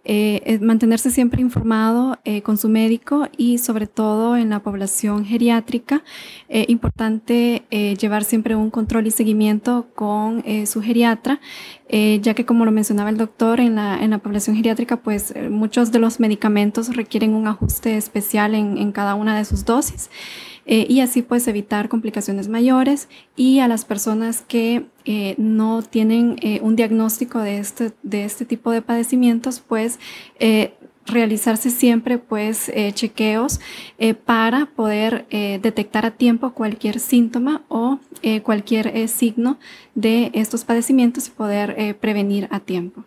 eh, 0.05 0.59
mantenerse 0.61 1.11
siempre 1.11 1.41
informado 1.41 2.19
eh, 2.25 2.43
con 2.43 2.59
su 2.59 2.69
médico 2.69 3.29
y 3.37 3.59
sobre 3.59 3.87
todo 3.87 4.37
en 4.37 4.51
la 4.51 4.61
población 4.61 5.25
geriátrica, 5.25 6.03
eh, 6.49 6.65
importante 6.69 7.65
eh, 7.71 7.97
llevar 7.97 8.25
siempre 8.25 8.57
un 8.57 8.71
control 8.71 9.07
y 9.07 9.11
seguimiento 9.11 9.89
con 9.95 10.43
su 10.67 10.83
geriatra, 10.83 11.41
ya 11.89 12.35
que 12.35 12.47
como 12.47 12.65
lo 12.65 12.73
mencionaba 12.73 13.11
el 13.11 13.17
doctor, 13.17 13.61
en 13.61 13.77
la, 13.77 14.03
en 14.03 14.11
la 14.11 14.19
población 14.19 14.57
geriátrica 14.57 14.97
pues 15.03 15.35
muchos 15.51 15.93
de 15.93 15.99
los 15.99 16.21
medicamentos 16.21 16.95
requieren 16.97 17.35
un 17.35 17.47
ajuste 17.47 17.97
especial 17.97 18.55
en, 18.55 18.79
en 18.79 18.93
cada 18.93 19.15
una 19.15 19.37
de 19.37 19.45
sus 19.45 19.65
dosis. 19.65 20.11
Eh, 20.65 20.87
y 20.89 21.01
así 21.01 21.23
pues 21.23 21.49
evitar 21.49 21.89
complicaciones 21.89 22.49
mayores 22.49 23.09
y 23.35 23.59
a 23.59 23.69
las 23.69 23.85
personas 23.85 24.43
que 24.43 24.87
eh, 25.05 25.35
no 25.37 25.83
tienen 25.83 26.37
eh, 26.41 26.61
un 26.63 26.77
diagnóstico 26.77 27.41
de 27.41 27.59
este, 27.59 27.93
de 28.03 28.25
este 28.25 28.45
tipo 28.45 28.71
de 28.71 28.83
padecimientos, 28.83 29.61
pues 29.61 29.99
realizarse 31.05 31.71
siempre 31.71 32.19
pues 32.19 32.71
chequeos 32.95 33.59
para 34.25 34.67
poder 34.67 35.27
detectar 35.31 36.07
a 36.07 36.13
tiempo 36.13 36.53
cualquier 36.53 37.01
síntoma 37.01 37.63
o 37.69 37.99
cualquier 38.45 39.09
signo 39.09 39.59
de 39.97 40.31
estos 40.33 40.65
padecimientos 40.65 41.27
y 41.27 41.31
poder 41.33 41.97
prevenir 41.99 42.47
a 42.53 42.61
tiempo. 42.61 43.05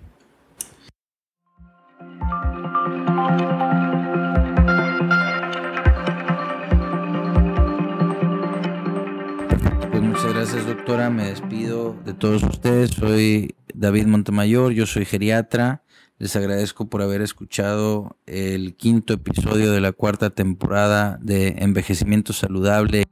Gracias 10.36 10.68
doctora, 10.68 11.10
me 11.10 11.28
despido 11.28 11.96
de 12.04 12.14
todos 12.14 12.44
ustedes. 12.44 12.92
Soy 12.92 13.56
David 13.74 14.08
Montemayor, 14.08 14.74
yo 14.74 14.86
soy 14.86 15.06
geriatra. 15.06 15.84
Les 16.18 16.36
agradezco 16.36 16.90
por 16.90 17.02
haber 17.02 17.22
escuchado 17.22 18.18
el 18.26 18.76
quinto 18.76 19.14
episodio 19.14 19.72
de 19.72 19.80
la 19.80 19.94
cuarta 19.94 20.32
temporada 20.32 21.18
de 21.22 21.56
Envejecimiento 21.60 22.34
Saludable. 22.34 23.06